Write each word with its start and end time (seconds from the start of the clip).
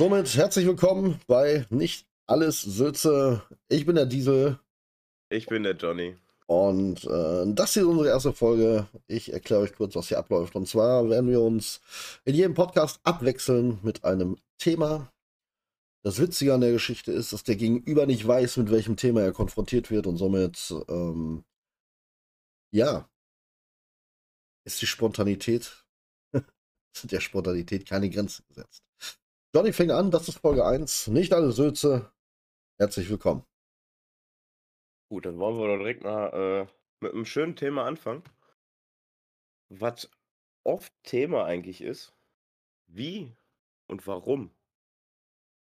Somit 0.00 0.34
herzlich 0.34 0.64
willkommen 0.64 1.20
bei 1.26 1.66
Nicht 1.68 2.06
alles 2.26 2.62
Sülze. 2.62 3.42
Ich 3.68 3.84
bin 3.84 3.96
der 3.96 4.06
Diesel. 4.06 4.58
Ich 5.28 5.44
bin 5.44 5.62
der 5.62 5.76
Johnny. 5.76 6.16
Und 6.46 7.04
äh, 7.04 7.44
das 7.52 7.74
hier 7.74 7.82
ist 7.82 7.88
unsere 7.88 8.08
erste 8.08 8.32
Folge. 8.32 8.88
Ich 9.08 9.30
erkläre 9.30 9.60
euch 9.60 9.74
kurz, 9.74 9.94
was 9.94 10.08
hier 10.08 10.18
abläuft. 10.18 10.56
Und 10.56 10.66
zwar 10.66 11.10
werden 11.10 11.28
wir 11.28 11.42
uns 11.42 11.82
in 12.24 12.34
jedem 12.34 12.54
Podcast 12.54 12.98
abwechseln 13.02 13.78
mit 13.82 14.02
einem 14.02 14.38
Thema. 14.56 15.12
Das 16.02 16.18
Witzige 16.18 16.54
an 16.54 16.62
der 16.62 16.72
Geschichte 16.72 17.12
ist, 17.12 17.34
dass 17.34 17.44
der 17.44 17.56
Gegenüber 17.56 18.06
nicht 18.06 18.26
weiß, 18.26 18.56
mit 18.56 18.70
welchem 18.70 18.96
Thema 18.96 19.20
er 19.20 19.32
konfrontiert 19.32 19.90
wird. 19.90 20.06
Und 20.06 20.16
somit, 20.16 20.72
ähm, 20.88 21.44
ja, 22.72 23.06
ist 24.64 24.80
die 24.80 24.86
Spontanität, 24.86 25.84
der 27.02 27.20
Spontanität 27.20 27.84
keine 27.84 28.08
Grenzen 28.08 28.46
gesetzt. 28.48 28.82
Johnny 29.52 29.72
fängt 29.72 29.90
an, 29.90 30.12
das 30.12 30.28
ist 30.28 30.38
Folge 30.38 30.64
1. 30.64 31.08
Nicht 31.08 31.32
alle 31.32 31.50
Sülze. 31.50 32.12
Herzlich 32.78 33.10
willkommen. 33.10 33.44
Gut, 35.08 35.26
dann 35.26 35.40
wollen 35.40 35.58
wir 35.58 35.66
doch 35.66 35.78
direkt 35.78 36.04
mal 36.04 36.28
äh, 36.28 36.72
mit 37.00 37.12
einem 37.12 37.24
schönen 37.24 37.56
Thema 37.56 37.84
anfangen. 37.84 38.22
Was 39.68 40.08
oft 40.64 40.92
Thema 41.02 41.46
eigentlich 41.46 41.80
ist, 41.80 42.14
wie 42.86 43.34
und 43.88 44.06
warum 44.06 44.54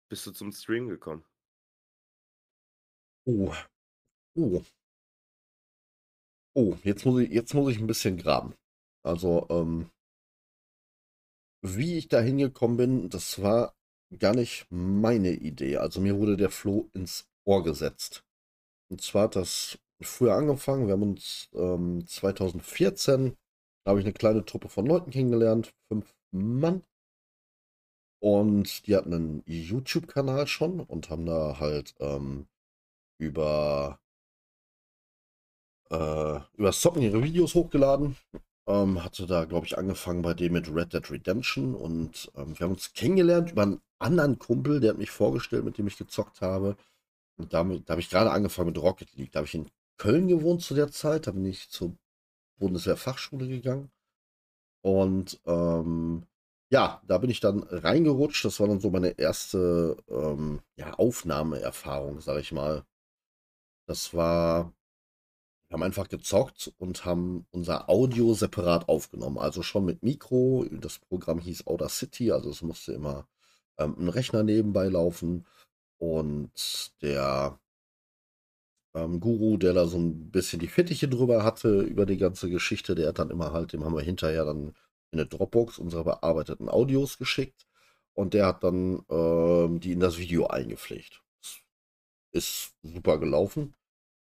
bist 0.10 0.28
du 0.28 0.32
zum 0.32 0.52
Stream 0.52 0.90
gekommen? 0.90 1.24
Oh. 3.26 3.54
Oh. 4.36 4.62
Oh, 6.54 6.76
jetzt 6.84 7.06
muss 7.06 7.22
ich, 7.22 7.30
jetzt 7.30 7.54
muss 7.54 7.72
ich 7.72 7.80
ein 7.80 7.88
bisschen 7.88 8.18
graben. 8.18 8.56
Also, 9.04 9.48
ähm, 9.50 9.90
wie 11.62 11.98
ich 11.98 12.08
da 12.08 12.22
hingekommen 12.22 12.78
bin, 12.78 13.10
das 13.10 13.42
war 13.42 13.79
gar 14.18 14.34
nicht 14.36 14.66
meine 14.70 15.32
Idee. 15.32 15.78
Also 15.78 16.02
mir 16.02 16.18
wurde 16.18 16.38
der 16.38 16.50
Floh 16.50 16.90
ins 16.94 17.28
Ohr 17.46 17.64
gesetzt. 17.64 18.24
Und 18.90 19.02
zwar 19.02 19.24
hat 19.24 19.36
das 19.36 19.78
früher 20.02 20.36
angefangen. 20.36 20.88
Wir 20.88 20.94
haben 20.94 21.04
uns 21.04 21.50
ähm, 21.54 22.06
2014, 22.08 23.38
da 23.84 23.90
habe 23.90 24.00
ich 24.00 24.06
eine 24.06 24.14
kleine 24.14 24.46
Truppe 24.46 24.70
von 24.70 24.86
Leuten 24.86 25.12
kennengelernt, 25.12 25.74
fünf 25.88 26.16
Mann. 26.32 26.84
Und 28.22 28.86
die 28.88 28.96
hatten 28.96 29.14
einen 29.14 29.44
YouTube-Kanal 29.46 30.48
schon 30.48 30.82
und 30.82 31.10
haben 31.10 31.26
da 31.26 31.60
halt 31.60 31.96
ähm, 32.00 32.48
über 33.18 34.00
äh, 35.90 36.40
über 36.54 36.72
Socken 36.72 37.02
ihre 37.02 37.24
Videos 37.24 37.56
hochgeladen. 37.56 38.18
Ähm, 38.70 39.04
hatte 39.04 39.26
da, 39.26 39.46
glaube 39.46 39.66
ich, 39.66 39.78
angefangen 39.80 40.22
bei 40.22 40.36
dem 40.36 40.54
mit 40.54 40.74
Red 40.74 40.94
Dead 40.94 41.10
Redemption 41.12 41.74
und 41.74 42.32
ähm, 42.36 42.58
wir 42.58 42.66
haben 42.66 42.74
uns 42.74 42.94
kennengelernt 42.94 43.52
über 43.52 43.64
einen 43.64 43.82
anderen 44.00 44.38
Kumpel, 44.38 44.80
der 44.80 44.92
hat 44.92 45.00
mich 45.00 45.10
vorgestellt, 45.12 45.66
mit 45.66 45.80
dem 45.80 45.88
ich 45.88 45.98
gezockt 45.98 46.42
habe. 46.42 46.78
Und 47.38 47.54
damit, 47.54 47.90
da 47.90 47.94
habe 47.94 48.02
ich 48.02 48.10
gerade 48.10 48.32
angefangen 48.32 48.70
mit 48.70 48.78
Rocket 48.78 49.14
League. 49.16 49.32
Da 49.32 49.40
habe 49.40 49.48
ich 49.48 49.56
in 49.56 49.70
Köln 49.98 50.28
gewohnt 50.28 50.62
zu 50.62 50.76
der 50.76 50.92
Zeit, 50.92 51.28
da 51.28 51.32
bin 51.32 51.46
ich 51.46 51.70
zur 51.70 51.96
Bundeswehrfachschule 52.60 53.48
gegangen. 53.48 53.92
Und 54.82 55.40
ähm, 55.46 56.26
ja, 56.72 57.02
da 57.08 57.18
bin 57.20 57.30
ich 57.32 57.40
dann 57.40 57.64
reingerutscht. 57.64 58.46
Das 58.46 58.60
war 58.60 58.68
dann 58.68 58.80
so 58.82 58.92
meine 58.92 59.18
erste 59.20 59.98
ähm, 60.10 60.62
ja, 60.78 60.94
Aufnahmeerfahrung, 60.94 62.22
sage 62.22 62.42
ich 62.42 62.52
mal. 62.52 62.86
Das 63.88 64.14
war 64.14 64.72
wir 65.70 65.76
haben 65.76 65.84
einfach 65.84 66.10
gezockt 66.10 66.74
und 66.80 67.06
haben 67.06 67.46
unser 67.52 67.90
Audio 67.90 68.34
separat 68.34 68.90
aufgenommen. 68.90 69.38
Also 69.38 69.62
schon 69.62 69.86
mit 69.86 70.02
Mikro. 70.02 70.66
Das 70.72 70.98
Programm 70.98 71.40
hieß 71.40 71.68
Audacity, 71.68 72.32
also 72.32 72.50
es 72.50 72.64
musste 72.64 72.94
immer 72.94 73.28
ähm, 73.78 73.96
ein 74.00 74.10
Rechner 74.10 74.44
nebenbei 74.44 74.88
laufen. 74.88 75.46
Und 76.00 76.92
der 77.04 77.60
ähm, 78.96 79.20
Guru, 79.20 79.58
der 79.58 79.74
da 79.74 79.86
so 79.88 79.98
ein 79.98 80.32
bisschen 80.32 80.60
die 80.60 80.68
Fittiche 80.68 81.08
drüber 81.08 81.44
hatte, 81.44 81.82
über 81.82 82.06
die 82.08 82.18
ganze 82.18 82.50
Geschichte, 82.50 82.96
der 82.96 83.10
hat 83.10 83.20
dann 83.20 83.30
immer 83.30 83.54
halt, 83.54 83.74
dem 83.74 83.86
haben 83.86 83.96
wir 83.96 84.02
hinterher 84.02 84.46
dann 84.46 84.74
in 85.12 85.20
eine 85.20 85.28
Dropbox 85.28 85.78
unsere 85.80 86.04
bearbeiteten 86.04 86.70
Audios 86.70 87.18
geschickt. 87.20 87.68
Und 88.14 88.34
der 88.34 88.48
hat 88.48 88.64
dann 88.64 89.04
ähm, 89.10 89.80
die 89.80 89.92
in 89.94 90.00
das 90.00 90.18
Video 90.18 90.48
eingepflegt. 90.48 91.22
Ist 92.32 92.74
super 92.84 93.20
gelaufen. 93.20 93.76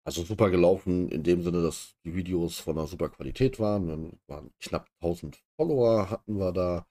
Also 0.07 0.23
super 0.23 0.51
gelaufen 0.51 1.09
in 1.09 1.25
dem 1.25 1.43
Sinne, 1.43 1.63
dass 1.63 1.97
die 2.05 2.15
Videos 2.15 2.61
von 2.61 2.79
einer 2.79 2.87
super 2.87 3.09
Qualität 3.09 3.59
waren. 3.59 3.89
Dann 3.89 4.21
waren 4.29 4.53
knapp 4.61 4.89
1000 5.01 5.43
Follower 5.57 6.09
hatten 6.09 6.39
wir 6.39 6.53
da 6.53 6.87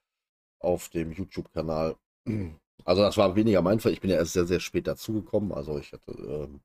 auf 0.59 0.89
dem 0.89 1.11
YouTube-Kanal. 1.13 1.95
Also 2.83 3.01
das 3.01 3.15
war 3.15 3.37
weniger 3.37 3.61
mein 3.61 3.79
Fall. 3.79 3.93
Ich 3.93 4.01
bin 4.01 4.11
ja 4.11 4.17
erst 4.17 4.33
sehr, 4.33 4.45
sehr 4.45 4.59
spät 4.59 4.85
dazugekommen. 4.85 5.53
Also 5.53 5.79
ich 5.79 5.93
hatte... 5.93 6.11
Ähm, 6.11 6.61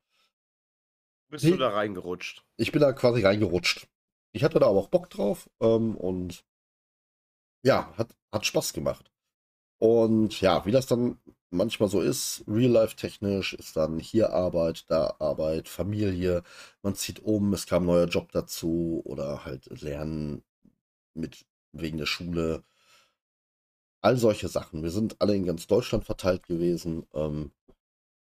Bist 1.30 1.44
du 1.44 1.56
da 1.56 1.68
reingerutscht? 1.68 2.44
Ich 2.56 2.72
bin 2.72 2.82
da 2.82 2.92
quasi 2.92 3.22
reingerutscht. 3.22 3.86
Ich 4.32 4.42
hatte 4.42 4.58
da 4.58 4.66
aber 4.66 4.80
auch 4.80 4.88
Bock 4.88 5.08
drauf 5.08 5.48
ähm, 5.60 5.96
und 5.96 6.44
ja, 7.64 7.94
hat, 7.96 8.16
hat 8.32 8.44
Spaß 8.44 8.72
gemacht. 8.72 9.10
Und 9.78 10.40
ja, 10.40 10.66
wie 10.66 10.72
das 10.72 10.86
dann 10.86 11.20
manchmal 11.50 11.88
so 11.88 12.00
ist, 12.00 12.44
real-life-technisch 12.46 13.54
ist 13.54 13.76
dann 13.76 13.98
hier 13.98 14.32
Arbeit, 14.32 14.84
da 14.90 15.16
Arbeit, 15.18 15.68
Familie, 15.68 16.42
man 16.82 16.94
zieht 16.94 17.20
um, 17.20 17.52
es 17.52 17.66
kam 17.66 17.84
ein 17.84 17.86
neuer 17.86 18.06
Job 18.06 18.32
dazu 18.32 19.02
oder 19.04 19.44
halt 19.44 19.66
Lernen 19.82 20.42
mit 21.14 21.46
wegen 21.72 21.98
der 21.98 22.06
Schule. 22.06 22.64
All 24.02 24.16
solche 24.16 24.48
Sachen. 24.48 24.82
Wir 24.82 24.90
sind 24.90 25.20
alle 25.20 25.34
in 25.36 25.44
ganz 25.44 25.66
Deutschland 25.66 26.04
verteilt 26.04 26.46
gewesen 26.46 27.06
ähm, 27.14 27.52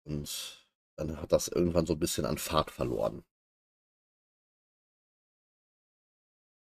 und 0.05 0.67
dann 0.97 1.21
hat 1.21 1.31
das 1.31 1.47
irgendwann 1.47 1.85
so 1.85 1.93
ein 1.93 1.99
bisschen 1.99 2.25
an 2.25 2.37
Fahrt 2.37 2.71
verloren. 2.71 3.23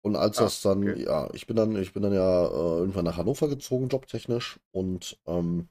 Und 0.02 0.16
als 0.16 0.38
ah, 0.38 0.44
das 0.44 0.60
dann, 0.60 0.82
okay. 0.82 1.04
ja, 1.04 1.32
ich 1.32 1.46
bin 1.46 1.56
dann, 1.56 1.76
ich 1.76 1.94
bin 1.94 2.02
dann 2.02 2.12
ja 2.12 2.46
äh, 2.46 2.78
irgendwann 2.78 3.06
nach 3.06 3.16
Hannover 3.16 3.48
gezogen, 3.48 3.88
jobtechnisch 3.88 4.60
und 4.70 5.18
ähm, 5.26 5.68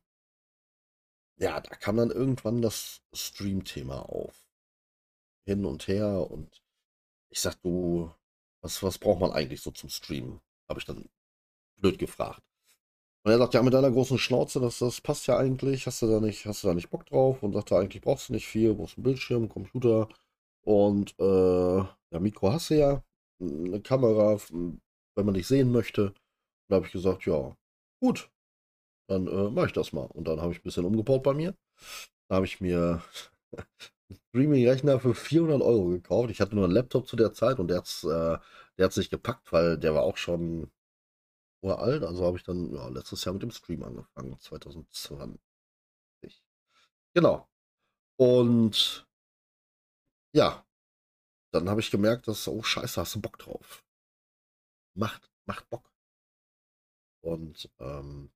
ja, 1.37 1.59
da 1.59 1.75
kam 1.75 1.97
dann 1.97 2.11
irgendwann 2.11 2.61
das 2.61 3.01
Stream-Thema 3.13 4.09
auf. 4.09 4.47
Hin 5.45 5.65
und 5.65 5.87
her 5.87 6.29
und 6.31 6.61
ich 7.29 7.41
sag, 7.41 7.61
du, 7.61 8.11
was, 8.61 8.81
was 8.83 8.97
braucht 8.97 9.19
man 9.19 9.31
eigentlich 9.31 9.61
so 9.61 9.71
zum 9.71 9.89
Streamen? 9.89 10.39
Habe 10.69 10.79
ich 10.79 10.85
dann 10.85 11.09
blöd 11.77 11.99
gefragt. 11.99 12.41
Und 13.23 13.31
er 13.31 13.37
sagt, 13.37 13.53
ja, 13.53 13.63
mit 13.63 13.73
deiner 13.73 13.91
großen 13.91 14.17
Schnauze, 14.17 14.59
das, 14.59 14.79
das 14.79 15.01
passt 15.01 15.27
ja 15.27 15.37
eigentlich, 15.37 15.87
hast 15.87 16.01
du 16.01 16.07
da 16.07 16.19
nicht, 16.19 16.45
hast 16.45 16.63
du 16.63 16.67
da 16.67 16.73
nicht 16.73 16.89
Bock 16.89 17.05
drauf? 17.05 17.41
Und 17.41 17.53
sagte, 17.53 17.77
eigentlich 17.77 18.01
brauchst 18.01 18.29
du 18.29 18.33
nicht 18.33 18.47
viel, 18.47 18.69
du 18.69 18.75
brauchst 18.75 18.97
einen 18.97 19.03
Bildschirm, 19.03 19.43
einen 19.43 19.49
Computer 19.49 20.09
und 20.61 21.15
äh, 21.19 21.77
ja, 21.77 22.19
Mikro 22.19 22.51
hast 22.51 22.69
du 22.69 22.77
ja, 22.77 23.03
eine 23.39 23.81
Kamera, 23.81 24.37
wenn 24.49 25.25
man 25.25 25.33
dich 25.33 25.47
sehen 25.47 25.71
möchte. 25.71 26.07
Und 26.07 26.15
da 26.69 26.75
habe 26.77 26.85
ich 26.85 26.91
gesagt, 26.91 27.25
ja, 27.25 27.55
gut, 27.99 28.29
dann 29.13 29.27
äh, 29.27 29.49
mache 29.51 29.67
ich 29.67 29.73
das 29.73 29.93
mal. 29.93 30.05
Und 30.05 30.27
dann 30.27 30.41
habe 30.41 30.53
ich 30.53 30.59
ein 30.59 30.63
bisschen 30.63 30.85
umgebaut 30.85 31.23
bei 31.23 31.33
mir. 31.33 31.55
Da 32.29 32.35
habe 32.35 32.45
ich 32.45 32.61
mir 32.61 33.01
einen 33.51 33.67
Streaming-Rechner 34.29 34.99
für 34.99 35.15
400 35.15 35.61
Euro 35.61 35.87
gekauft. 35.89 36.31
Ich 36.31 36.41
hatte 36.41 36.55
nur 36.55 36.65
einen 36.65 36.73
Laptop 36.73 37.07
zu 37.07 37.15
der 37.15 37.33
Zeit 37.33 37.59
und 37.59 37.67
der 37.69 37.77
hat 37.77 37.87
es 37.87 38.03
äh, 38.03 38.37
der 38.77 38.85
hat's 38.85 38.97
nicht 38.97 39.11
gepackt, 39.11 39.51
weil 39.51 39.77
der 39.77 39.93
war 39.95 40.03
auch 40.03 40.17
schon 40.17 40.71
uralt. 41.61 42.03
Also 42.03 42.25
habe 42.25 42.37
ich 42.37 42.43
dann 42.43 42.73
ja, 42.73 42.87
letztes 42.89 43.23
Jahr 43.25 43.33
mit 43.33 43.43
dem 43.43 43.51
Stream 43.51 43.83
angefangen, 43.83 44.39
2020. 44.39 45.39
Genau. 47.13 47.47
Und 48.17 49.07
ja, 50.33 50.65
dann 51.51 51.69
habe 51.69 51.81
ich 51.81 51.91
gemerkt, 51.91 52.27
dass, 52.27 52.47
oh 52.47 52.63
scheiße, 52.63 53.01
hast 53.01 53.15
du 53.15 53.21
Bock 53.21 53.37
drauf. 53.39 53.83
Macht, 54.95 55.29
macht 55.45 55.69
Bock. 55.69 55.91
Und 57.21 57.69
ähm, 57.79 58.31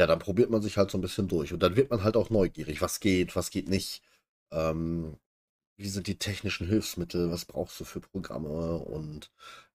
ja, 0.00 0.06
dann 0.06 0.18
probiert 0.18 0.50
man 0.50 0.62
sich 0.62 0.78
halt 0.78 0.90
so 0.90 0.96
ein 0.98 1.02
bisschen 1.02 1.28
durch. 1.28 1.52
Und 1.52 1.62
dann 1.62 1.76
wird 1.76 1.90
man 1.90 2.02
halt 2.02 2.16
auch 2.16 2.30
neugierig. 2.30 2.80
Was 2.80 3.00
geht, 3.00 3.36
was 3.36 3.50
geht 3.50 3.68
nicht? 3.68 4.02
Ähm, 4.50 5.18
wie 5.76 5.88
sind 5.88 6.06
die 6.06 6.18
technischen 6.18 6.66
Hilfsmittel? 6.66 7.30
Was 7.30 7.44
brauchst 7.44 7.78
du 7.80 7.84
für 7.84 8.00
Programme? 8.00 8.78
Und 8.78 9.30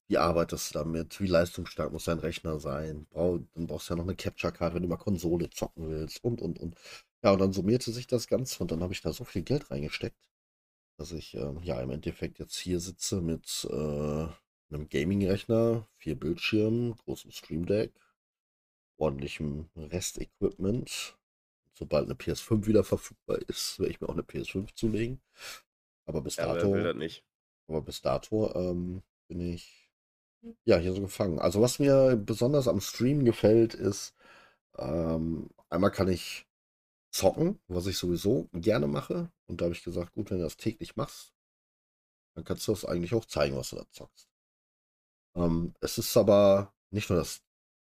wie 0.08 0.18
arbeitest 0.18 0.74
du 0.74 0.80
damit? 0.80 1.22
Wie 1.22 1.28
leistungsstark 1.28 1.92
muss 1.92 2.06
dein 2.06 2.20
Rechner 2.20 2.60
sein? 2.60 3.06
Brauch, 3.12 3.40
dann 3.54 3.68
brauchst 3.68 3.90
du 3.90 3.94
ja 3.94 3.98
noch 3.98 4.06
eine 4.06 4.16
Capture-Card, 4.16 4.74
wenn 4.74 4.82
du 4.84 4.90
mal 4.90 4.98
Konsole 4.98 5.52
zocken 5.52 5.90
willst. 5.90 6.24
Und, 6.24 6.42
und, 6.42 6.60
und. 6.60 6.76
Ja, 7.24 7.32
und 7.34 7.40
dann 7.40 7.54
summierte 7.54 7.92
sich 7.92 8.08
das 8.08 8.28
Ganze 8.28 8.64
und 8.64 8.72
dann 8.72 8.82
habe 8.82 8.94
ich 8.94 9.02
da 9.02 9.14
so 9.14 9.26
viel 9.26 9.44
Geld 9.44 9.70
reingesteckt, 9.70 10.18
dass 10.98 11.12
ich 11.12 11.36
äh, 11.36 11.54
ja 11.64 11.82
im 11.82 11.92
Endeffekt 11.92 12.40
jetzt 12.40 12.58
hier 12.58 12.80
sitze 12.80 13.22
mit 13.22 13.68
äh, 13.70 13.76
einem 13.76 14.90
Gaming-Rechner, 14.90 15.88
vier 15.98 16.16
Bildschirmen, 16.20 16.96
großem 16.96 17.32
Stream 17.32 17.66
Deck, 17.68 17.94
ordentlichem 18.98 19.70
Restequipment. 19.76 21.18
Sobald 21.74 22.06
eine 22.06 22.14
PS5 22.14 22.66
wieder 22.68 22.84
verfügbar 22.84 23.40
ist, 23.48 23.80
werde 23.80 23.92
ich 23.92 24.02
mir 24.02 24.08
auch 24.08 24.14
eine 24.14 24.22
PS5 24.22 24.74
zulegen. 24.76 25.22
Aber 26.06 26.22
bis 26.22 26.38
ja, 26.38 26.54
dato, 26.54 26.74
aber 27.68 27.82
bis 27.82 28.02
dato 28.02 28.54
ähm, 28.56 29.02
bin 29.28 29.42
ich 29.42 29.90
ja 30.64 30.78
hier 30.78 30.94
so 30.94 31.02
gefangen. 31.02 31.40
Also 31.40 31.62
was 31.62 31.80
mir 31.80 32.16
besonders 32.16 32.68
am 32.68 32.80
Stream 32.80 33.26
gefällt, 33.26 33.74
ist, 33.74 34.14
ähm, 34.78 35.50
einmal 35.70 35.92
kann 35.92 36.08
ich 36.08 36.46
Zocken, 37.12 37.60
was 37.68 37.88
ich 37.88 37.98
sowieso 37.98 38.50
gerne 38.54 38.88
mache. 38.88 39.32
Und 39.48 39.62
da 39.62 39.66
habe 39.66 39.76
ich 39.76 39.84
gesagt, 39.84 40.14
gut, 40.14 40.30
wenn 40.30 40.38
du 40.38 40.44
das 40.44 40.58
täglich 40.58 40.96
machst, 40.96 41.34
dann 42.36 42.44
kannst 42.44 42.68
du 42.68 42.74
das 42.74 42.86
eigentlich 42.86 43.14
auch 43.14 43.26
zeigen, 43.26 43.56
was 43.56 43.70
du 43.70 43.78
da 43.78 43.86
zockst. 43.92 44.30
Ähm, 45.36 45.74
es 45.80 45.98
ist 45.98 46.16
aber 46.18 46.74
nicht 46.92 47.10
nur 47.10 47.20
das 47.20 47.45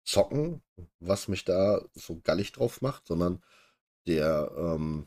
Zocken, 0.08 0.62
was 1.00 1.28
mich 1.28 1.44
da 1.44 1.82
so 1.94 2.18
gallig 2.24 2.52
drauf 2.52 2.80
macht, 2.80 3.06
sondern 3.06 3.42
der 4.06 4.50
ähm, 4.56 5.06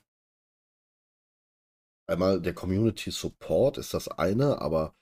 einmal 2.08 2.40
der 2.40 2.54
Community 2.54 3.10
Support 3.10 3.80
ist 3.80 3.96
das 3.96 4.08
eine, 4.10 4.62
aber 4.62 4.94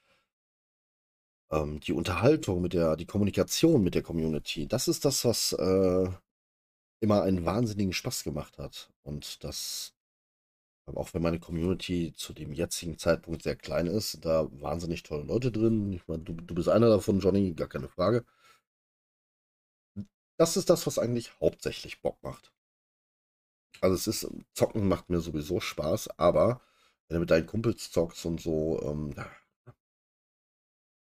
ähm, 1.51 1.79
die 1.81 1.93
Unterhaltung 1.93 2.61
mit 2.61 2.73
der, 2.73 2.95
die 2.95 3.05
Kommunikation 3.05 3.83
mit 3.83 3.93
der 3.95 4.03
Community, 4.03 4.67
das 4.67 4.87
ist 4.87 5.03
das, 5.05 5.25
was 5.25 5.53
äh, 5.53 6.09
immer 7.01 7.23
einen 7.23 7.45
wahnsinnigen 7.45 7.93
Spaß 7.93 8.23
gemacht 8.23 8.57
hat. 8.57 8.89
Und 9.03 9.43
das, 9.43 9.93
auch 10.85 11.13
wenn 11.13 11.21
meine 11.23 11.39
Community 11.39 12.13
zu 12.15 12.33
dem 12.33 12.53
jetzigen 12.53 12.97
Zeitpunkt 12.97 13.43
sehr 13.43 13.55
klein 13.57 13.87
ist, 13.87 14.23
da 14.25 14.47
wahnsinnig 14.61 15.03
tolle 15.03 15.23
Leute 15.23 15.51
drin. 15.51 15.91
Ich 15.93 16.07
meine, 16.07 16.23
du, 16.23 16.33
du 16.33 16.55
bist 16.55 16.69
einer 16.69 16.89
davon, 16.89 17.19
Johnny, 17.19 17.53
gar 17.53 17.67
keine 17.67 17.89
Frage. 17.89 18.25
Das 20.39 20.55
ist 20.55 20.69
das, 20.69 20.87
was 20.87 20.97
eigentlich 20.97 21.37
hauptsächlich 21.41 22.01
Bock 22.01 22.17
macht. 22.23 22.53
Also 23.81 23.95
es 23.95 24.07
ist, 24.07 24.31
Zocken 24.53 24.87
macht 24.87 25.09
mir 25.09 25.19
sowieso 25.19 25.59
Spaß, 25.59 26.17
aber 26.17 26.61
wenn 27.07 27.15
du 27.15 27.19
mit 27.21 27.31
deinen 27.31 27.45
Kumpels 27.45 27.91
zockst 27.91 28.25
und 28.25 28.39
so, 28.39 28.81
ähm, 28.83 29.13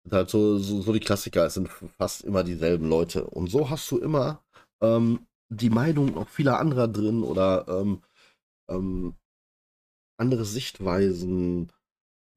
sind 0.03 0.13
halt 0.13 0.29
so, 0.29 0.57
so, 0.57 0.81
so 0.81 0.91
die 0.91 0.99
Klassiker, 0.99 1.45
es 1.45 1.53
sind 1.53 1.69
fast 1.69 2.23
immer 2.23 2.43
dieselben 2.43 2.89
Leute. 2.89 3.25
Und 3.25 3.47
so 3.47 3.69
hast 3.69 3.89
du 3.91 3.99
immer 3.99 4.43
ähm, 4.81 5.27
die 5.49 5.69
Meinung 5.69 6.17
auch 6.17 6.27
vieler 6.27 6.59
anderer 6.59 6.89
drin 6.89 7.23
oder 7.23 7.65
ähm, 7.69 8.01
ähm, 8.69 9.15
andere 10.17 10.43
Sichtweisen, 10.43 11.71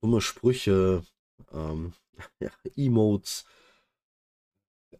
dumme 0.00 0.20
Sprüche, 0.20 1.02
ähm, 1.52 1.92
ja, 2.40 2.50
Emotes, 2.76 3.44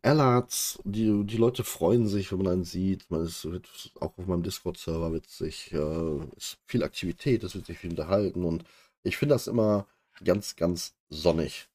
Alerts, 0.05 0.79
die, 0.85 1.25
die 1.25 1.37
Leute 1.39 1.65
freuen 1.65 2.07
sich, 2.07 2.31
wenn 2.31 2.39
man 2.39 2.53
einen 2.53 2.65
sieht. 2.65 3.11
Man 3.11 3.23
ist, 3.25 3.45
wird 3.51 3.93
auch 4.01 4.17
auf 4.19 4.27
meinem 4.27 4.43
Discord-Server 4.43 5.19
sich 5.27 5.73
äh, 5.73 6.19
ist 6.37 6.59
viel 6.67 6.83
Aktivität, 6.83 7.43
es 7.43 7.55
wird 7.55 7.67
sich 7.67 7.79
viel 7.79 7.91
unterhalten 7.91 8.45
und 8.45 8.65
ich 9.03 9.17
finde 9.17 9.35
das 9.35 9.47
immer 9.47 9.87
ganz, 10.23 10.57
ganz 10.57 10.95
sonnig, 11.09 11.69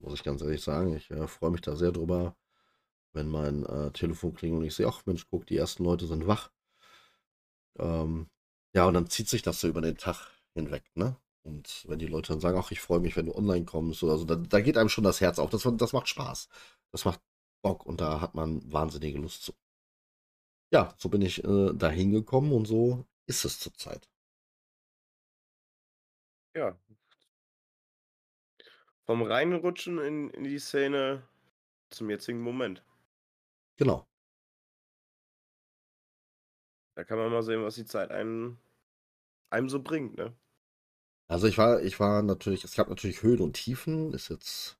muss 0.00 0.14
ich 0.14 0.24
ganz 0.24 0.42
ehrlich 0.42 0.62
sagen. 0.62 0.96
Ich 0.96 1.10
äh, 1.10 1.26
freue 1.28 1.50
mich 1.50 1.62
da 1.62 1.76
sehr 1.76 1.92
drüber, 1.92 2.36
wenn 3.12 3.28
mein 3.28 3.64
äh, 3.66 3.90
Telefon 3.92 4.34
klingelt 4.34 4.60
und 4.60 4.66
ich 4.66 4.74
sehe, 4.74 4.88
ach 4.88 5.02
Mensch, 5.06 5.26
guck, 5.30 5.46
die 5.46 5.56
ersten 5.56 5.84
Leute 5.84 6.06
sind 6.06 6.26
wach. 6.26 6.50
Ähm, 7.78 8.28
ja, 8.74 8.86
und 8.86 8.94
dann 8.94 9.08
zieht 9.08 9.28
sich 9.28 9.42
das 9.42 9.60
so 9.60 9.68
über 9.68 9.80
den 9.80 9.96
Tag 9.96 10.30
hinweg, 10.54 10.84
ne? 10.94 11.16
Und 11.42 11.84
wenn 11.88 11.98
die 11.98 12.06
Leute 12.06 12.32
dann 12.32 12.40
sagen, 12.40 12.58
ach, 12.58 12.70
ich 12.70 12.80
freue 12.80 13.00
mich, 13.00 13.16
wenn 13.16 13.26
du 13.26 13.34
online 13.34 13.64
kommst 13.66 14.02
oder 14.02 14.16
so, 14.18 14.24
da, 14.24 14.36
da 14.36 14.60
geht 14.60 14.78
einem 14.78 14.88
schon 14.88 15.04
das 15.04 15.20
Herz 15.20 15.38
auf. 15.38 15.50
Das, 15.50 15.68
das 15.76 15.92
macht 15.92 16.08
Spaß. 16.08 16.48
Das 16.90 17.04
macht 17.04 17.20
Bock 17.64 17.86
und 17.86 18.00
da 18.00 18.20
hat 18.20 18.34
man 18.34 18.70
wahnsinnige 18.70 19.18
Lust 19.18 19.42
zu. 19.42 19.52
Ja, 20.70 20.94
so 20.98 21.08
bin 21.08 21.22
ich 21.22 21.42
äh, 21.42 21.72
da 21.74 21.88
hingekommen 21.88 22.52
und 22.52 22.66
so 22.66 23.06
ist 23.26 23.44
es 23.44 23.58
zurzeit. 23.58 24.08
Ja. 26.54 26.78
Vom 29.06 29.22
Reinrutschen 29.22 29.98
in, 29.98 30.30
in 30.30 30.44
die 30.44 30.58
Szene 30.58 31.26
zum 31.90 32.10
jetzigen 32.10 32.40
Moment. 32.40 32.84
Genau. 33.76 34.06
Da 36.96 37.04
kann 37.04 37.18
man 37.18 37.32
mal 37.32 37.42
sehen, 37.42 37.64
was 37.64 37.76
die 37.76 37.86
Zeit 37.86 38.10
einem, 38.10 38.58
einem 39.50 39.68
so 39.70 39.82
bringt, 39.82 40.16
ne? 40.16 40.36
Also 41.28 41.46
ich 41.46 41.56
war, 41.56 41.82
ich 41.82 41.98
war 41.98 42.22
natürlich, 42.22 42.62
es 42.64 42.74
gab 42.74 42.88
natürlich 42.88 43.22
Höhen 43.22 43.40
und 43.40 43.54
Tiefen, 43.54 44.12
ist 44.12 44.28
jetzt 44.28 44.78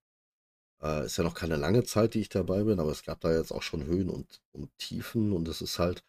äh, 0.84 1.06
ist 1.06 1.16
ja 1.16 1.24
noch 1.24 1.34
keine 1.34 1.56
lange 1.56 1.84
Zeit, 1.84 2.14
die 2.14 2.20
ich 2.20 2.28
dabei 2.28 2.62
bin, 2.64 2.78
aber 2.78 2.92
es 2.92 3.02
gab 3.04 3.20
da 3.20 3.34
jetzt 3.34 3.52
auch 3.52 3.62
schon 3.62 3.84
Höhen 3.84 4.10
und, 4.10 4.40
und 4.52 4.70
Tiefen 4.78 5.32
und 5.32 5.48
es 5.48 5.62
ist 5.62 5.78
halt 5.78 6.04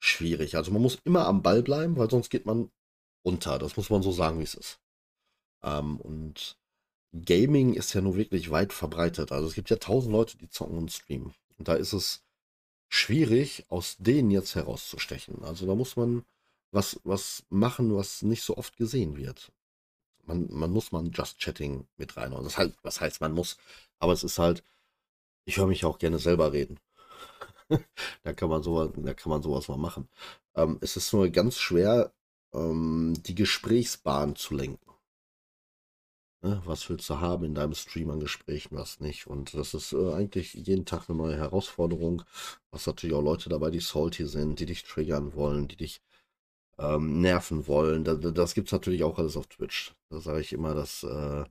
schwierig. 0.00 0.56
Also 0.56 0.72
man 0.72 0.82
muss 0.82 0.98
immer 1.04 1.26
am 1.26 1.42
Ball 1.42 1.62
bleiben, 1.62 1.96
weil 1.96 2.10
sonst 2.10 2.30
geht 2.30 2.46
man 2.46 2.70
unter. 3.22 3.58
Das 3.58 3.76
muss 3.76 3.90
man 3.90 4.02
so 4.02 4.12
sagen, 4.12 4.38
wie 4.40 4.44
es 4.44 4.54
ist. 4.54 4.80
Ähm, 5.62 6.00
und 6.00 6.58
Gaming 7.12 7.74
ist 7.74 7.94
ja 7.94 8.00
nur 8.00 8.16
wirklich 8.16 8.50
weit 8.50 8.72
verbreitet. 8.72 9.32
Also 9.32 9.48
es 9.48 9.54
gibt 9.54 9.70
ja 9.70 9.76
tausend 9.76 10.12
Leute, 10.12 10.36
die 10.38 10.48
zocken 10.48 10.78
und 10.78 10.92
streamen. 10.92 11.34
Und 11.58 11.68
da 11.68 11.74
ist 11.74 11.92
es 11.92 12.22
schwierig, 12.88 13.64
aus 13.68 13.96
denen 13.98 14.30
jetzt 14.30 14.54
herauszustechen. 14.54 15.44
Also 15.44 15.66
da 15.66 15.74
muss 15.74 15.96
man 15.96 16.24
was, 16.72 17.00
was 17.04 17.44
machen, 17.50 17.94
was 17.94 18.22
nicht 18.22 18.42
so 18.42 18.56
oft 18.56 18.76
gesehen 18.76 19.16
wird. 19.16 19.52
Man, 20.26 20.48
man 20.50 20.70
muss 20.70 20.92
mal 20.92 21.00
ein 21.00 21.12
Just 21.12 21.38
Chatting 21.38 21.86
mit 21.96 22.16
rein. 22.16 22.32
Das 22.32 22.58
heißt, 22.58 22.74
was 22.82 23.00
heißt, 23.00 23.20
man 23.20 23.32
muss. 23.32 23.58
Aber 23.98 24.12
es 24.12 24.24
ist 24.24 24.38
halt, 24.38 24.64
ich 25.44 25.58
höre 25.58 25.66
mich 25.66 25.84
auch 25.84 25.98
gerne 25.98 26.18
selber 26.18 26.52
reden. 26.52 26.78
da 28.22 28.32
kann 28.32 28.48
man 28.50 28.62
sowas, 28.62 28.90
da 28.96 29.14
kann 29.14 29.30
man 29.30 29.42
sowas 29.42 29.68
mal 29.68 29.76
machen. 29.78 30.08
Ähm, 30.54 30.78
es 30.80 30.96
ist 30.96 31.12
nur 31.12 31.28
ganz 31.30 31.58
schwer, 31.58 32.12
ähm, 32.52 33.14
die 33.26 33.34
Gesprächsbahn 33.34 34.36
zu 34.36 34.54
lenken. 34.54 34.84
Ne? 36.44 36.60
Was 36.66 36.88
willst 36.90 37.08
du 37.08 37.20
haben 37.20 37.44
in 37.44 37.54
deinem 37.54 37.74
Stream 37.74 38.10
an 38.10 38.20
Gesprächen, 38.20 38.76
was 38.76 39.00
nicht? 39.00 39.26
Und 39.26 39.54
das 39.54 39.72
ist 39.74 39.92
äh, 39.94 40.12
eigentlich 40.12 40.54
jeden 40.54 40.84
Tag 40.84 41.08
eine 41.08 41.16
neue 41.16 41.36
Herausforderung. 41.38 42.22
Was 42.70 42.86
natürlich 42.86 43.16
auch 43.16 43.22
Leute 43.22 43.48
dabei, 43.48 43.70
die 43.70 43.80
salty 43.80 44.26
sind, 44.26 44.60
die 44.60 44.66
dich 44.66 44.84
triggern 44.84 45.34
wollen, 45.34 45.68
die 45.68 45.76
dich 45.76 46.02
ähm, 46.78 47.20
nerven 47.20 47.66
wollen. 47.66 48.04
Das, 48.04 48.18
das 48.20 48.54
gibt 48.54 48.68
es 48.68 48.72
natürlich 48.72 49.04
auch 49.04 49.18
alles 49.18 49.36
auf 49.36 49.46
Twitch. 49.46 49.94
Da 50.10 50.20
sage 50.20 50.40
ich 50.40 50.52
immer, 50.52 50.74
das 50.74 51.02
äh, 51.02 51.44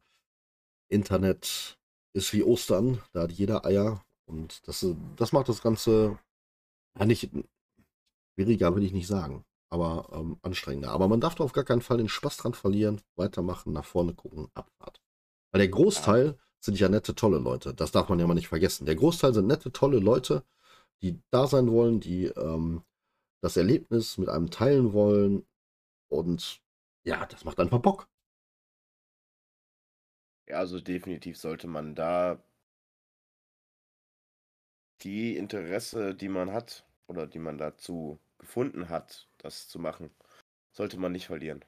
Internet 0.89 1.77
ist 2.13 2.33
wie 2.33 2.43
Ostern, 2.43 3.01
da 3.11 3.23
hat 3.23 3.31
jeder 3.31 3.65
Eier. 3.65 4.03
Und 4.25 4.67
das, 4.67 4.85
das 5.15 5.31
macht 5.31 5.49
das 5.49 5.61
Ganze 5.61 6.17
ja, 6.97 7.05
nicht 7.05 7.29
schwieriger, 8.35 8.75
will 8.75 8.83
ich 8.83 8.93
nicht 8.93 9.07
sagen, 9.07 9.43
aber 9.69 10.07
ähm, 10.13 10.37
anstrengender. 10.41 10.91
Aber 10.91 11.07
man 11.07 11.19
darf 11.19 11.35
da 11.35 11.43
auf 11.43 11.53
gar 11.53 11.63
keinen 11.63 11.81
Fall 11.81 11.97
den 11.97 12.09
Spaß 12.09 12.37
dran 12.37 12.53
verlieren, 12.53 13.01
weitermachen, 13.15 13.73
nach 13.73 13.85
vorne 13.85 14.13
gucken, 14.13 14.47
Abfahrt. 14.53 15.01
Weil 15.51 15.59
der 15.59 15.69
Großteil 15.69 16.37
sind 16.59 16.79
ja 16.79 16.87
nette, 16.87 17.15
tolle 17.15 17.39
Leute. 17.39 17.73
Das 17.73 17.91
darf 17.91 18.09
man 18.09 18.19
ja 18.19 18.27
mal 18.27 18.33
nicht 18.33 18.47
vergessen. 18.47 18.85
Der 18.85 18.95
Großteil 18.95 19.33
sind 19.33 19.47
nette, 19.47 19.71
tolle 19.71 19.99
Leute, 19.99 20.43
die 21.01 21.19
da 21.31 21.47
sein 21.47 21.69
wollen, 21.69 21.99
die 21.99 22.27
ähm, 22.27 22.83
das 23.43 23.57
Erlebnis 23.57 24.17
mit 24.17 24.29
einem 24.29 24.49
teilen 24.49 24.93
wollen. 24.93 25.45
Und 26.07 26.61
ja, 27.03 27.25
das 27.25 27.43
macht 27.43 27.59
einfach 27.59 27.79
Bock. 27.79 28.07
Ja, 30.47 30.59
also 30.59 30.79
definitiv 30.79 31.37
sollte 31.37 31.67
man 31.67 31.93
da 31.93 32.41
die 35.01 35.35
Interesse, 35.35 36.15
die 36.15 36.29
man 36.29 36.53
hat 36.53 36.85
oder 37.07 37.27
die 37.27 37.39
man 37.39 37.57
dazu 37.57 38.17
gefunden 38.37 38.87
hat, 38.87 39.27
das 39.39 39.67
zu 39.67 39.77
machen, 39.77 40.09
sollte 40.71 40.97
man 40.97 41.11
nicht 41.11 41.27
verlieren. 41.27 41.65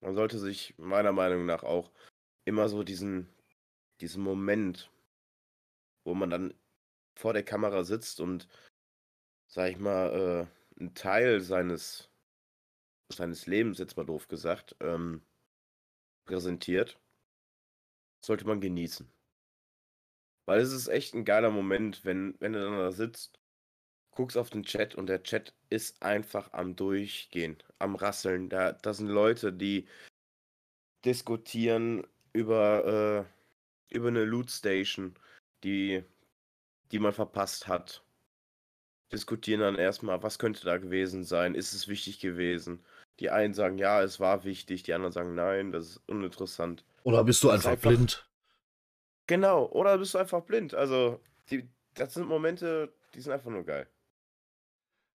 Man 0.00 0.16
sollte 0.16 0.40
sich 0.40 0.76
meiner 0.76 1.12
Meinung 1.12 1.46
nach 1.46 1.62
auch 1.62 1.92
immer 2.44 2.68
so 2.68 2.82
diesen, 2.82 3.28
diesen 4.00 4.24
Moment, 4.24 4.90
wo 6.04 6.14
man 6.14 6.30
dann 6.30 6.54
vor 7.14 7.32
der 7.32 7.44
Kamera 7.44 7.84
sitzt 7.84 8.20
und 8.20 8.48
sag 9.50 9.70
ich 9.70 9.78
mal, 9.78 10.48
äh, 10.78 10.82
'n 10.82 10.94
Teil 10.94 11.40
seines 11.40 12.08
seines 13.12 13.46
Lebens, 13.46 13.78
jetzt 13.78 13.96
mal 13.96 14.04
doof 14.04 14.26
gesagt, 14.28 14.76
ähm, 14.80 15.22
präsentiert 16.26 16.98
sollte 18.24 18.46
man 18.46 18.60
genießen. 18.60 19.08
Weil 20.48 20.60
es 20.60 20.72
ist 20.72 20.86
echt 20.86 21.12
ein 21.14 21.24
geiler 21.24 21.50
Moment, 21.50 22.04
wenn 22.04 22.36
wenn 22.38 22.52
du 22.52 22.60
dann 22.60 22.78
da 22.78 22.92
sitzt, 22.92 23.40
guckst 24.12 24.36
auf 24.38 24.50
den 24.50 24.64
Chat 24.64 24.94
und 24.94 25.06
der 25.08 25.22
Chat 25.24 25.54
ist 25.70 26.02
einfach 26.02 26.52
am 26.52 26.76
Durchgehen, 26.76 27.58
am 27.80 27.96
Rasseln. 27.96 28.48
Da 28.50 28.72
da 28.72 28.94
sind 28.94 29.08
Leute, 29.08 29.52
die 29.52 29.86
diskutieren 31.04 32.06
über, 32.32 33.26
äh 33.28 33.94
über 33.96 34.10
'ne 34.10 34.24
Loot 34.24 34.50
Station, 34.50 35.14
die 35.64 36.02
die 36.92 37.00
man 37.00 37.12
verpasst 37.14 37.68
hat 37.68 38.05
diskutieren 39.12 39.60
dann 39.60 39.76
erstmal, 39.76 40.22
was 40.22 40.38
könnte 40.38 40.64
da 40.64 40.78
gewesen 40.78 41.24
sein? 41.24 41.54
Ist 41.54 41.72
es 41.72 41.88
wichtig 41.88 42.20
gewesen? 42.20 42.84
Die 43.20 43.30
einen 43.30 43.54
sagen, 43.54 43.78
ja, 43.78 44.02
es 44.02 44.20
war 44.20 44.44
wichtig, 44.44 44.82
die 44.82 44.92
anderen 44.92 45.12
sagen, 45.12 45.34
nein, 45.34 45.72
das 45.72 45.86
ist 45.86 46.02
uninteressant. 46.06 46.84
Oder 47.02 47.24
bist 47.24 47.42
du 47.42 47.50
einfach, 47.50 47.70
einfach, 47.70 47.90
blind? 47.90 48.28
Genau, 49.26 49.66
oder 49.70 49.98
bist 49.98 50.14
du 50.14 50.18
einfach 50.18 50.42
blind? 50.42 50.74
Also, 50.74 51.20
die, 51.50 51.68
das 51.94 52.14
sind 52.14 52.28
Momente, 52.28 52.92
die 53.14 53.20
sind 53.20 53.32
einfach 53.32 53.50
nur 53.50 53.64
geil. 53.64 53.88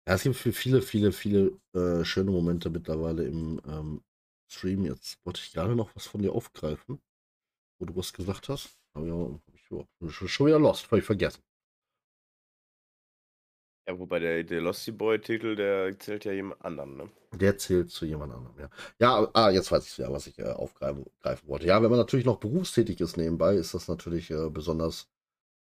Ja, 0.07 0.15
es 0.15 0.23
gibt 0.23 0.37
viele, 0.37 0.83
viele, 0.83 1.11
viele 1.11 1.59
äh, 1.75 2.05
schöne 2.05 2.31
Momente 2.31 2.71
mittlerweile 2.71 3.25
im 3.25 3.61
ähm, 3.67 4.05
Stream. 4.49 4.85
Jetzt 4.85 5.19
wollte 5.25 5.41
ich 5.43 5.53
gerade 5.53 5.75
noch 5.75 5.95
was 5.97 6.07
von 6.07 6.23
dir 6.23 6.33
aufgreifen, 6.33 7.01
wo 7.79 7.87
du 7.87 7.97
was 7.97 8.13
gesagt 8.13 8.49
hast. 8.49 8.79
Aber 8.95 9.07
ja, 9.07 9.41
ich, 9.53 9.69
ja, 9.71 10.29
schon 10.29 10.47
wieder 10.47 10.61
lost, 10.61 10.87
habe 10.87 11.01
ich 11.01 11.05
vergessen. 11.05 11.43
Ja, 13.89 13.99
wobei 13.99 14.19
der, 14.19 14.43
der 14.43 14.61
Losty 14.61 14.91
Boy-Titel, 14.91 15.55
der 15.55 15.97
zählt 15.99 16.25
ja 16.25 16.33
jemand 16.33 16.65
anderen, 16.65 16.97
ne? 16.97 17.11
Der 17.33 17.57
zählt 17.57 17.91
zu 17.91 18.05
jemand 18.05 18.33
anderem, 18.33 18.59
ja. 18.59 18.71
Ja, 18.99 19.31
ah, 19.33 19.51
jetzt 19.51 19.71
weiß 19.71 19.87
ich 19.87 19.99
ja, 19.99 20.11
was 20.11 20.27
ich 20.27 20.39
äh, 20.39 20.51
aufgreifen 20.51 21.07
wollte. 21.45 21.67
Ja, 21.67 21.81
wenn 21.83 21.91
man 21.91 21.99
natürlich 21.99 22.27
noch 22.27 22.39
berufstätig 22.39 23.01
ist 23.01 23.17
nebenbei, 23.17 23.55
ist 23.55 23.75
das 23.75 23.87
natürlich 23.87 24.31
äh, 24.31 24.51
besonders 24.51 25.09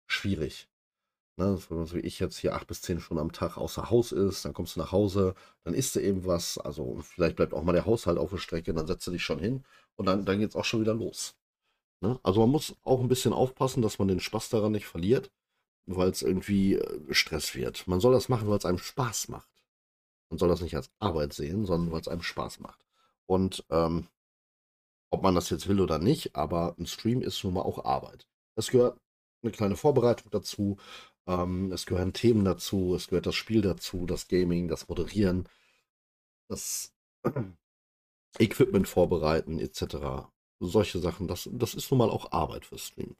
schwierig. 0.08 0.68
Ne, 1.38 1.58
so 1.58 1.92
wie 1.92 2.00
ich 2.00 2.18
jetzt 2.18 2.38
hier 2.38 2.54
acht 2.54 2.66
bis 2.66 2.80
zehn 2.80 2.98
Stunden 2.98 3.20
am 3.20 3.30
Tag 3.30 3.58
außer 3.58 3.90
Haus 3.90 4.10
ist, 4.10 4.46
dann 4.46 4.54
kommst 4.54 4.74
du 4.74 4.80
nach 4.80 4.90
Hause, 4.90 5.34
dann 5.64 5.74
isst 5.74 5.94
du 5.94 6.00
eben 6.00 6.24
was, 6.24 6.56
also 6.56 6.96
vielleicht 7.02 7.36
bleibt 7.36 7.52
auch 7.52 7.62
mal 7.62 7.74
der 7.74 7.84
Haushalt 7.84 8.16
auf 8.16 8.30
der 8.30 8.38
Strecke, 8.38 8.72
dann 8.72 8.86
setzt 8.86 9.06
du 9.06 9.10
dich 9.10 9.22
schon 9.22 9.38
hin 9.38 9.62
und 9.96 10.06
dann, 10.06 10.24
dann 10.24 10.38
geht 10.38 10.48
es 10.48 10.56
auch 10.56 10.64
schon 10.64 10.80
wieder 10.80 10.94
los. 10.94 11.36
Ne? 12.00 12.18
Also 12.22 12.40
man 12.40 12.50
muss 12.50 12.74
auch 12.84 13.00
ein 13.00 13.08
bisschen 13.08 13.34
aufpassen, 13.34 13.82
dass 13.82 13.98
man 13.98 14.08
den 14.08 14.20
Spaß 14.20 14.48
daran 14.48 14.72
nicht 14.72 14.86
verliert, 14.86 15.30
weil 15.86 16.10
es 16.10 16.22
irgendwie 16.22 16.74
äh, 16.74 17.14
Stress 17.14 17.54
wird. 17.54 17.86
Man 17.86 18.00
soll 18.00 18.12
das 18.12 18.28
machen, 18.28 18.48
weil 18.48 18.58
es 18.58 18.66
einem 18.66 18.78
Spaß 18.78 19.28
macht. 19.28 19.48
Man 20.30 20.38
soll 20.38 20.48
das 20.48 20.60
nicht 20.60 20.76
als 20.76 20.90
Arbeit 20.98 21.32
sehen, 21.32 21.64
sondern 21.66 21.92
weil 21.92 22.00
es 22.00 22.08
einem 22.08 22.22
Spaß 22.22 22.60
macht. 22.60 22.84
Und 23.26 23.64
ähm, 23.70 24.08
ob 25.10 25.22
man 25.22 25.34
das 25.34 25.50
jetzt 25.50 25.68
will 25.68 25.80
oder 25.80 25.98
nicht, 25.98 26.34
aber 26.36 26.74
ein 26.78 26.86
Stream 26.86 27.22
ist 27.22 27.42
nun 27.44 27.54
mal 27.54 27.62
auch 27.62 27.84
Arbeit. 27.84 28.26
Es 28.56 28.70
gehört 28.70 28.98
eine 29.42 29.52
kleine 29.52 29.76
Vorbereitung 29.76 30.30
dazu, 30.30 30.78
ähm, 31.26 31.72
es 31.72 31.86
gehören 31.86 32.12
Themen 32.12 32.44
dazu, 32.44 32.94
es 32.94 33.08
gehört 33.08 33.26
das 33.26 33.34
Spiel 33.34 33.62
dazu, 33.62 34.06
das 34.06 34.28
Gaming, 34.28 34.68
das 34.68 34.88
Moderieren, 34.88 35.48
das 36.48 36.92
Equipment 38.38 38.88
vorbereiten, 38.88 39.58
etc. 39.58 40.28
Solche 40.60 40.98
Sachen, 40.98 41.28
das, 41.28 41.48
das 41.52 41.74
ist 41.74 41.90
nun 41.90 41.98
mal 41.98 42.10
auch 42.10 42.32
Arbeit 42.32 42.64
für 42.66 42.78
Stream. 42.78 43.16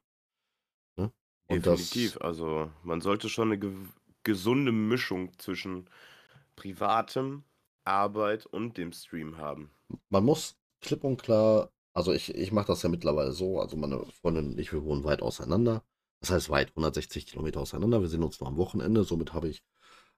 Definitiv. 1.49 2.13
Das, 2.13 2.21
also 2.21 2.69
man 2.83 3.01
sollte 3.01 3.29
schon 3.29 3.49
eine 3.49 3.59
ge 3.59 3.73
gesunde 4.23 4.73
Mischung 4.73 5.31
zwischen 5.39 5.89
privatem, 6.57 7.43
Arbeit 7.85 8.45
und 8.45 8.77
dem 8.77 8.91
Stream 8.91 9.37
haben. 9.37 9.71
Man 10.09 10.25
muss 10.25 10.57
klipp 10.81 11.05
und 11.05 11.21
klar, 11.21 11.71
also 11.93 12.11
ich, 12.11 12.35
ich 12.35 12.51
mache 12.51 12.67
das 12.67 12.83
ja 12.83 12.89
mittlerweile 12.89 13.31
so, 13.31 13.61
also 13.61 13.77
meine 13.77 14.05
Freundin 14.21 14.47
und 14.47 14.59
ich, 14.59 14.73
wir 14.73 14.83
wohnen 14.83 15.05
weit 15.05 15.21
auseinander. 15.21 15.83
Das 16.19 16.31
heißt 16.31 16.49
weit, 16.49 16.69
160 16.69 17.25
Kilometer 17.25 17.61
auseinander. 17.61 18.01
Wir 18.01 18.09
sehen 18.09 18.23
uns 18.23 18.39
nur 18.39 18.49
am 18.49 18.57
Wochenende. 18.57 19.03
Somit 19.03 19.33
habe 19.33 19.47
ich 19.47 19.63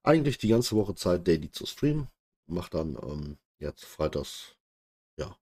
eigentlich 0.04 0.38
die 0.38 0.48
ganze 0.48 0.76
Woche 0.76 0.96
Zeit, 0.96 1.28
daily 1.28 1.52
zu 1.52 1.66
streamen. 1.66 2.08
Mache 2.48 2.72
dann 2.72 2.98
ähm, 3.04 3.38
jetzt 3.60 3.86
freitags, 3.86 4.56
ja, 5.18 5.38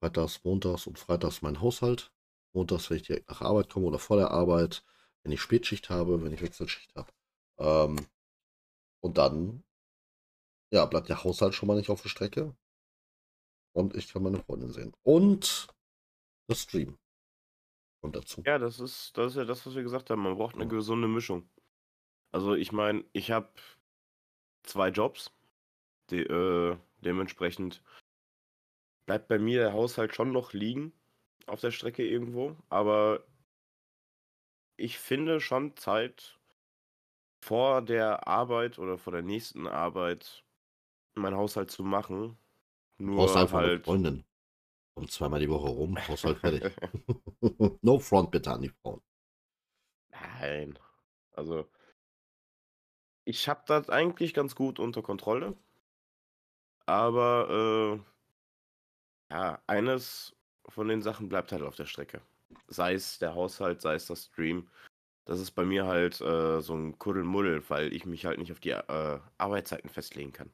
freitags, 0.00 0.44
montags 0.44 0.86
und 0.86 0.98
freitags 0.98 1.42
meinen 1.42 1.60
Haushalt. 1.60 2.12
Montags, 2.56 2.90
wenn 2.90 2.96
ich 2.96 3.04
direkt 3.04 3.28
nach 3.28 3.42
Arbeit 3.42 3.70
komme 3.70 3.86
oder 3.86 3.98
vor 3.98 4.16
der 4.16 4.32
Arbeit, 4.32 4.84
wenn 5.22 5.32
ich 5.32 5.40
Spätschicht 5.40 5.90
habe, 5.90 6.22
wenn 6.22 6.32
ich 6.32 6.42
Wechselschicht 6.42 6.94
habe. 6.96 7.12
Ähm, 7.58 8.04
und 9.00 9.18
dann, 9.18 9.62
ja, 10.72 10.84
bleibt 10.86 11.08
der 11.08 11.22
Haushalt 11.22 11.54
schon 11.54 11.68
mal 11.68 11.76
nicht 11.76 11.90
auf 11.90 12.02
der 12.02 12.08
Strecke. 12.08 12.56
Und 13.72 13.94
ich 13.94 14.12
kann 14.12 14.22
meine 14.22 14.42
Freundin 14.42 14.72
sehen. 14.72 14.92
Und 15.02 15.68
das 16.48 16.62
Stream 16.62 16.98
kommt 18.00 18.16
dazu. 18.16 18.42
Ja, 18.46 18.58
das 18.58 18.80
ist, 18.80 19.16
das 19.16 19.32
ist 19.32 19.36
ja 19.36 19.44
das, 19.44 19.66
was 19.66 19.74
wir 19.74 19.82
gesagt 19.82 20.10
haben. 20.10 20.22
Man 20.22 20.36
braucht 20.36 20.56
eine 20.56 20.66
gesunde 20.66 21.08
Mischung. 21.08 21.48
Also 22.32 22.54
ich 22.54 22.72
meine, 22.72 23.04
ich 23.12 23.30
habe 23.30 23.50
zwei 24.62 24.88
Jobs. 24.88 25.30
Die, 26.10 26.20
äh, 26.20 26.76
dementsprechend 27.00 27.82
bleibt 29.06 29.28
bei 29.28 29.38
mir 29.38 29.60
der 29.60 29.72
Haushalt 29.72 30.14
schon 30.14 30.32
noch 30.32 30.52
liegen 30.52 30.92
auf 31.46 31.60
der 31.60 31.70
Strecke 31.70 32.06
irgendwo. 32.06 32.56
Aber 32.68 33.24
ich 34.76 34.98
finde 34.98 35.40
schon 35.40 35.76
Zeit 35.76 36.38
vor 37.40 37.82
der 37.82 38.26
Arbeit 38.26 38.78
oder 38.78 38.98
vor 38.98 39.12
der 39.12 39.22
nächsten 39.22 39.66
Arbeit 39.66 40.44
meinen 41.14 41.36
Haushalt 41.36 41.70
zu 41.70 41.82
machen. 41.82 42.36
Nur 42.98 43.16
brauchst 43.16 43.36
einfach 43.36 43.60
halt... 43.60 43.84
Freundin. 43.84 44.24
Und 44.94 45.10
zweimal 45.10 45.40
die 45.40 45.50
Woche 45.50 45.68
rum, 45.68 45.96
Haushalt 46.08 46.38
fertig. 46.38 46.74
no 47.82 47.98
front 47.98 48.30
bitte 48.30 48.50
an 48.50 48.62
die 48.62 48.70
Frauen. 48.70 49.02
Nein. 50.10 50.78
Also, 51.32 51.68
ich 53.24 53.48
habe 53.48 53.62
das 53.66 53.90
eigentlich 53.90 54.32
ganz 54.32 54.54
gut 54.54 54.78
unter 54.78 55.02
Kontrolle. 55.02 55.54
Aber, 56.86 58.00
äh, 59.30 59.34
ja, 59.34 59.62
eines 59.66 60.35
von 60.68 60.88
den 60.88 61.02
Sachen 61.02 61.28
bleibt 61.28 61.52
halt 61.52 61.62
auf 61.62 61.76
der 61.76 61.86
Strecke. 61.86 62.20
Sei 62.68 62.94
es 62.94 63.18
der 63.18 63.34
Haushalt, 63.34 63.80
sei 63.80 63.94
es 63.94 64.06
das 64.06 64.24
Stream. 64.24 64.68
Das 65.24 65.40
ist 65.40 65.52
bei 65.52 65.64
mir 65.64 65.86
halt 65.86 66.20
äh, 66.20 66.60
so 66.60 66.74
ein 66.74 66.98
Kuddelmuddel, 66.98 67.62
weil 67.68 67.92
ich 67.92 68.06
mich 68.06 68.26
halt 68.26 68.38
nicht 68.38 68.52
auf 68.52 68.60
die 68.60 68.70
äh, 68.70 69.18
Arbeitszeiten 69.38 69.90
festlegen 69.90 70.32
kann. 70.32 70.50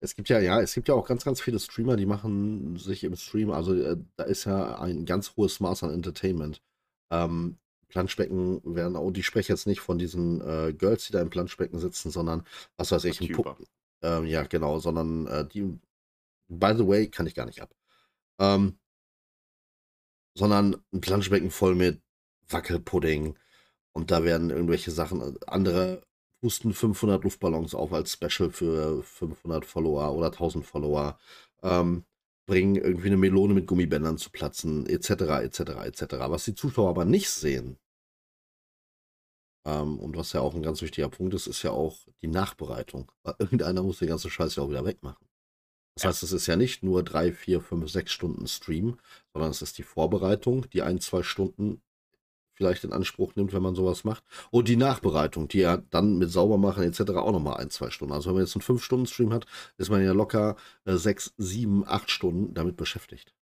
Es 0.00 0.14
gibt 0.14 0.28
ja, 0.28 0.38
ja, 0.38 0.60
es 0.60 0.74
gibt 0.74 0.88
ja 0.88 0.94
auch 0.94 1.06
ganz, 1.06 1.24
ganz 1.24 1.40
viele 1.40 1.58
Streamer, 1.58 1.96
die 1.96 2.06
machen 2.06 2.76
sich 2.76 3.04
im 3.04 3.16
Stream, 3.16 3.50
also 3.50 3.74
äh, 3.74 3.96
da 4.16 4.24
ist 4.24 4.44
ja 4.44 4.78
ein 4.78 5.06
ganz 5.06 5.34
hohes 5.36 5.60
Maß 5.60 5.82
an 5.82 5.90
Entertainment. 5.90 6.62
Ähm, 7.10 7.58
Planschbecken 7.88 8.60
werden 8.64 8.96
auch, 8.96 9.10
die 9.10 9.22
spreche 9.22 9.52
jetzt 9.52 9.66
nicht 9.66 9.80
von 9.80 9.98
diesen 9.98 10.40
äh, 10.40 10.72
Girls, 10.72 11.06
die 11.06 11.12
da 11.12 11.22
im 11.22 11.30
Planschbecken 11.30 11.78
sitzen, 11.78 12.10
sondern 12.10 12.44
was 12.76 12.92
weiß 12.92 13.04
ich, 13.04 13.20
ein 13.20 13.32
Puppen. 13.32 13.66
Ähm, 14.02 14.26
ja, 14.26 14.42
genau, 14.42 14.78
sondern 14.78 15.26
äh, 15.26 15.46
die, 15.46 15.78
by 16.48 16.74
the 16.76 16.86
way, 16.86 17.08
kann 17.08 17.26
ich 17.26 17.34
gar 17.34 17.46
nicht 17.46 17.62
ab. 17.62 17.74
Ähm, 18.38 18.76
sondern 20.34 20.76
ein 20.92 21.00
Planschbecken 21.00 21.50
voll 21.50 21.74
mit 21.74 22.02
Wackelpudding 22.48 23.38
und 23.92 24.10
da 24.10 24.24
werden 24.24 24.50
irgendwelche 24.50 24.90
Sachen, 24.90 25.20
äh, 25.20 25.34
andere 25.46 26.02
pusten 26.40 26.74
500 26.74 27.24
Luftballons 27.24 27.74
auf 27.74 27.92
als 27.92 28.12
Special 28.12 28.50
für 28.50 29.02
500 29.02 29.64
Follower 29.64 30.14
oder 30.14 30.30
1000 30.30 30.66
Follower, 30.66 31.18
ähm, 31.62 32.04
bringen 32.46 32.76
irgendwie 32.76 33.06
eine 33.08 33.16
Melone 33.16 33.54
mit 33.54 33.66
Gummibändern 33.66 34.18
zu 34.18 34.30
platzen, 34.30 34.86
etc., 34.86 35.10
etc., 35.42 35.60
etc. 35.86 36.04
Was 36.28 36.44
die 36.44 36.54
Zuschauer 36.54 36.90
aber 36.90 37.06
nicht 37.06 37.30
sehen, 37.30 37.78
ähm, 39.66 39.98
und 39.98 40.16
was 40.16 40.32
ja 40.32 40.40
auch 40.40 40.54
ein 40.54 40.62
ganz 40.62 40.82
wichtiger 40.82 41.08
Punkt 41.08 41.34
ist, 41.34 41.46
ist 41.46 41.62
ja 41.62 41.70
auch 41.70 42.06
die 42.22 42.28
Nachbereitung. 42.28 43.10
Weil 43.22 43.34
irgendeiner 43.38 43.82
muss 43.82 43.98
den 43.98 44.08
ganzen 44.08 44.30
Scheiß 44.30 44.56
ja 44.56 44.62
auch 44.62 44.70
wieder 44.70 44.84
wegmachen. 44.84 45.26
Das 45.94 46.04
heißt, 46.04 46.22
es 46.24 46.32
ist 46.32 46.46
ja 46.46 46.56
nicht 46.56 46.82
nur 46.82 47.02
drei, 47.04 47.32
vier, 47.32 47.60
fünf, 47.60 47.88
sechs 47.88 48.12
Stunden 48.12 48.46
Stream, 48.48 48.98
sondern 49.32 49.50
es 49.50 49.62
ist 49.62 49.78
die 49.78 49.84
Vorbereitung, 49.84 50.68
die 50.70 50.82
ein, 50.82 51.00
zwei 51.00 51.22
Stunden 51.22 51.80
vielleicht 52.54 52.84
in 52.84 52.92
Anspruch 52.92 53.34
nimmt, 53.34 53.52
wenn 53.52 53.62
man 53.62 53.74
sowas 53.74 54.04
macht. 54.04 54.24
Und 54.50 54.68
die 54.68 54.76
Nachbereitung, 54.76 55.48
die 55.48 55.58
ja 55.58 55.76
dann 55.76 56.18
mit 56.18 56.30
Saubermachen 56.30 56.84
etc. 56.84 57.12
auch 57.12 57.32
nochmal 57.32 57.58
ein, 57.58 57.70
zwei 57.70 57.90
Stunden. 57.90 58.14
Also 58.14 58.28
wenn 58.28 58.34
man 58.34 58.44
jetzt 58.44 58.54
einen 58.54 58.62
fünf 58.62 58.82
stunden 58.82 59.06
stream 59.06 59.32
hat, 59.32 59.46
ist 59.76 59.90
man 59.90 60.04
ja 60.04 60.12
locker 60.12 60.56
äh, 60.84 60.94
sechs, 60.94 61.34
sieben, 61.36 61.86
acht 61.86 62.10
Stunden 62.10 62.54
damit 62.54 62.76
beschäftigt. 62.76 63.34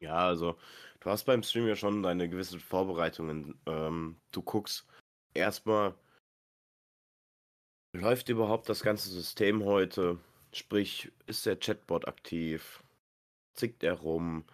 Ja, 0.00 0.26
also 0.26 0.56
du 1.00 1.10
hast 1.10 1.24
beim 1.24 1.42
Stream 1.42 1.66
ja 1.66 1.76
schon 1.76 2.02
deine 2.02 2.28
gewissen 2.28 2.60
Vorbereitungen. 2.60 3.58
Ähm, 3.66 4.16
du 4.32 4.42
guckst 4.42 4.86
erstmal, 5.34 5.94
läuft 7.94 8.28
überhaupt 8.28 8.68
das 8.68 8.82
ganze 8.82 9.10
System 9.10 9.64
heute? 9.64 10.18
Sprich, 10.54 11.10
ist 11.26 11.46
der 11.46 11.58
Chatbot 11.58 12.06
aktiv? 12.06 12.84
Zickt 13.54 13.82
er 13.82 13.94
rum? 13.94 14.44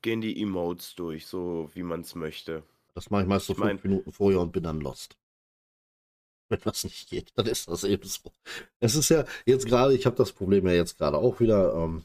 Gehen 0.00 0.22
die 0.22 0.40
Emotes 0.40 0.94
durch, 0.94 1.26
so 1.26 1.70
wie 1.74 1.82
man 1.82 2.00
es 2.00 2.14
möchte? 2.14 2.62
Das 2.94 3.10
mache 3.10 3.22
ich 3.22 3.28
meist 3.28 3.46
so 3.46 3.52
ich 3.52 3.58
fünf 3.58 3.84
Minuten 3.84 4.12
vorher 4.12 4.40
und 4.40 4.52
bin 4.52 4.62
dann 4.62 4.80
lost. 4.80 5.18
Wenn 6.48 6.60
das 6.64 6.84
nicht 6.84 7.10
geht, 7.10 7.32
dann 7.34 7.46
ist 7.46 7.68
das 7.68 7.84
eben 7.84 8.08
so. 8.08 8.32
Es 8.80 8.94
ist 8.94 9.10
ja 9.10 9.26
jetzt 9.44 9.66
gerade, 9.66 9.94
ich 9.94 10.06
habe 10.06 10.16
das 10.16 10.32
Problem 10.32 10.66
ja 10.66 10.72
jetzt 10.72 10.96
gerade 10.96 11.18
auch 11.18 11.38
wieder. 11.38 11.74
Ähm, 11.74 12.04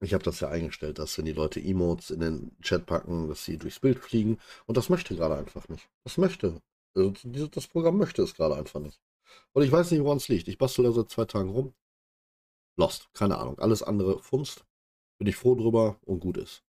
ich 0.00 0.14
habe 0.14 0.22
das 0.22 0.40
ja 0.40 0.48
eingestellt, 0.48 0.98
dass 0.98 1.18
wenn 1.18 1.24
die 1.24 1.32
Leute 1.32 1.60
Emotes 1.60 2.10
in 2.10 2.20
den 2.20 2.56
Chat 2.60 2.86
packen, 2.86 3.28
dass 3.28 3.44
sie 3.44 3.56
durchs 3.56 3.80
Bild 3.80 3.98
fliegen. 3.98 4.38
Und 4.66 4.76
das 4.76 4.88
möchte 4.88 5.16
gerade 5.16 5.36
einfach 5.36 5.68
nicht. 5.68 5.88
Das 6.04 6.18
möchte. 6.18 6.60
Also 6.94 7.12
das 7.48 7.66
Programm 7.66 7.98
möchte 7.98 8.22
es 8.22 8.34
gerade 8.34 8.54
einfach 8.54 8.80
nicht. 8.80 9.00
Und 9.52 9.62
ich 9.62 9.72
weiß 9.72 9.90
nicht, 9.90 10.02
woran 10.02 10.18
es 10.18 10.28
liegt. 10.28 10.46
Ich 10.48 10.58
bastel 10.58 10.84
da 10.84 10.92
seit 10.92 11.10
zwei 11.10 11.24
Tagen 11.24 11.50
rum. 11.50 11.74
Lost, 12.76 13.12
keine 13.14 13.38
Ahnung. 13.38 13.58
Alles 13.58 13.82
andere 13.82 14.18
funzt. 14.20 14.64
Bin 15.18 15.28
ich 15.28 15.36
froh 15.36 15.54
drüber 15.54 15.98
und 16.04 16.20
gut 16.20 16.36
ist. 16.36 16.64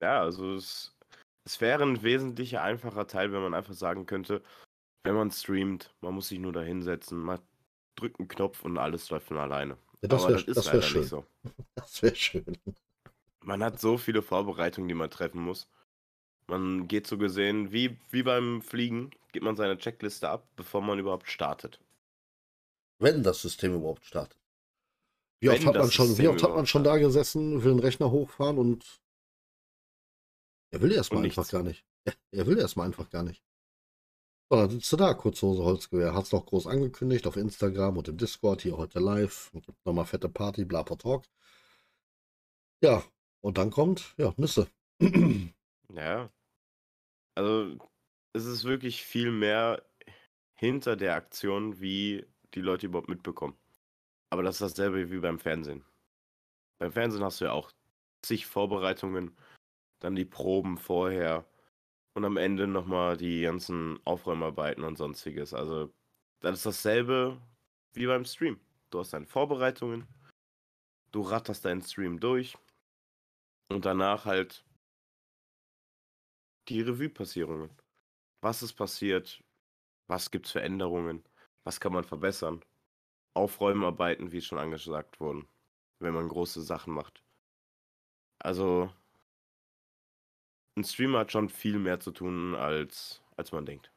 Ja, 0.00 0.20
also 0.20 0.54
es 0.54 0.92
es 1.44 1.60
wäre 1.60 1.82
ein 1.82 2.02
wesentlich 2.02 2.58
einfacher 2.58 3.06
Teil, 3.06 3.32
wenn 3.32 3.42
man 3.42 3.54
einfach 3.54 3.74
sagen 3.74 4.06
könnte, 4.06 4.42
wenn 5.04 5.14
man 5.14 5.30
streamt, 5.30 5.92
man 6.00 6.14
muss 6.14 6.28
sich 6.28 6.38
nur 6.38 6.52
da 6.52 6.60
hinsetzen, 6.60 7.18
man 7.18 7.40
drückt 7.96 8.20
einen 8.20 8.28
Knopf 8.28 8.64
und 8.64 8.78
alles 8.78 9.10
läuft 9.10 9.28
von 9.28 9.38
alleine. 9.38 9.76
Ja, 10.02 10.08
das 10.08 10.28
wäre 10.28 10.44
das 10.44 10.72
wär 10.72 10.82
schön. 10.82 11.04
So. 11.04 11.24
Das 11.74 12.02
wäre 12.02 12.14
schön. 12.14 12.58
Man 13.40 13.62
hat 13.62 13.80
so 13.80 13.98
viele 13.98 14.22
Vorbereitungen, 14.22 14.88
die 14.88 14.94
man 14.94 15.10
treffen 15.10 15.42
muss. 15.42 15.68
Man 16.46 16.86
geht 16.86 17.06
so 17.06 17.18
gesehen, 17.18 17.72
wie, 17.72 17.98
wie 18.10 18.22
beim 18.22 18.62
Fliegen, 18.62 19.10
geht 19.32 19.42
man 19.42 19.56
seine 19.56 19.78
Checkliste 19.78 20.28
ab, 20.28 20.46
bevor 20.54 20.80
man 20.80 20.98
überhaupt 20.98 21.28
startet. 21.28 21.80
Wenn 22.98 23.22
das 23.22 23.42
System 23.42 23.74
überhaupt 23.74 24.04
startet. 24.04 24.38
Wie 25.42 25.50
oft, 25.50 25.66
hat 25.66 25.74
man, 25.74 25.90
schon, 25.90 26.18
wie 26.18 26.28
oft 26.28 26.40
hat 26.40 26.54
man 26.54 26.66
schon 26.66 26.84
da 26.84 26.98
gesessen, 26.98 27.64
will 27.64 27.72
den 27.72 27.80
Rechner 27.80 28.12
hochfahren 28.12 28.58
und 28.58 29.02
er 30.70 30.80
will 30.80 30.92
erstmal 30.92 31.24
einfach 31.24 31.50
gar 31.50 31.64
nicht. 31.64 31.84
Er, 32.04 32.14
er 32.30 32.46
will 32.46 32.58
erstmal 32.58 32.86
einfach 32.86 33.10
gar 33.10 33.24
nicht. 33.24 33.42
So, 34.48 34.56
dann 34.56 34.70
sitzt 34.70 34.92
du 34.92 34.96
da, 34.96 35.14
Kurzhose, 35.14 35.64
Holzgewehr. 35.64 36.14
Hat's 36.14 36.30
noch 36.30 36.46
groß 36.46 36.68
angekündigt 36.68 37.26
auf 37.26 37.36
Instagram 37.36 37.98
und 37.98 38.06
im 38.06 38.18
Discord, 38.18 38.62
hier 38.62 38.76
heute 38.76 39.00
live. 39.00 39.50
Gibt 39.52 39.84
nochmal 39.84 40.04
fette 40.04 40.28
Party, 40.28 40.64
bla, 40.64 40.84
bla, 40.84 40.94
talk. 40.94 41.24
Ja, 42.80 43.02
und 43.40 43.58
dann 43.58 43.70
kommt, 43.70 44.14
ja, 44.18 44.32
Nüsse. 44.36 44.68
Ja. 45.94 46.30
Also, 47.34 47.76
es 48.32 48.46
ist 48.46 48.64
wirklich 48.64 49.02
viel 49.02 49.30
mehr 49.30 49.84
hinter 50.54 50.96
der 50.96 51.16
Aktion, 51.16 51.82
wie 51.82 52.24
die 52.54 52.62
Leute 52.62 52.86
überhaupt 52.86 53.10
mitbekommen. 53.10 53.58
Aber 54.32 54.42
das 54.42 54.62
ist 54.62 54.78
dasselbe 54.78 55.10
wie 55.10 55.18
beim 55.18 55.38
Fernsehen. 55.38 55.84
Beim 56.78 56.90
Fernsehen 56.90 57.22
hast 57.22 57.42
du 57.42 57.44
ja 57.44 57.52
auch 57.52 57.70
zig 58.22 58.46
Vorbereitungen, 58.46 59.36
dann 60.00 60.16
die 60.16 60.24
Proben 60.24 60.78
vorher 60.78 61.44
und 62.14 62.24
am 62.24 62.38
Ende 62.38 62.66
nochmal 62.66 63.18
die 63.18 63.42
ganzen 63.42 64.00
Aufräumarbeiten 64.06 64.84
und 64.84 64.96
sonstiges. 64.96 65.52
Also, 65.52 65.92
das 66.40 66.56
ist 66.56 66.64
dasselbe 66.64 67.42
wie 67.92 68.06
beim 68.06 68.24
Stream. 68.24 68.58
Du 68.88 69.00
hast 69.00 69.12
deine 69.12 69.26
Vorbereitungen, 69.26 70.08
du 71.10 71.20
ratterst 71.20 71.66
deinen 71.66 71.82
Stream 71.82 72.18
durch 72.18 72.56
und 73.68 73.84
danach 73.84 74.24
halt 74.24 74.64
die 76.70 76.80
Revue-Passierungen. 76.80 77.68
Was 78.40 78.62
ist 78.62 78.72
passiert? 78.72 79.44
Was 80.06 80.30
gibt 80.30 80.46
es 80.46 80.52
für 80.52 80.62
Änderungen? 80.62 81.22
Was 81.64 81.80
kann 81.80 81.92
man 81.92 82.04
verbessern? 82.04 82.64
Aufräumarbeiten, 83.34 84.32
wie 84.32 84.40
schon 84.40 84.58
angesagt 84.58 85.20
wurden, 85.20 85.48
wenn 86.00 86.14
man 86.14 86.28
große 86.28 86.62
Sachen 86.62 86.92
macht. 86.92 87.22
Also, 88.38 88.90
ein 90.76 90.84
Streamer 90.84 91.20
hat 91.20 91.32
schon 91.32 91.48
viel 91.48 91.78
mehr 91.78 92.00
zu 92.00 92.10
tun, 92.10 92.54
als, 92.54 93.22
als 93.36 93.52
man 93.52 93.66
denkt. 93.66 93.92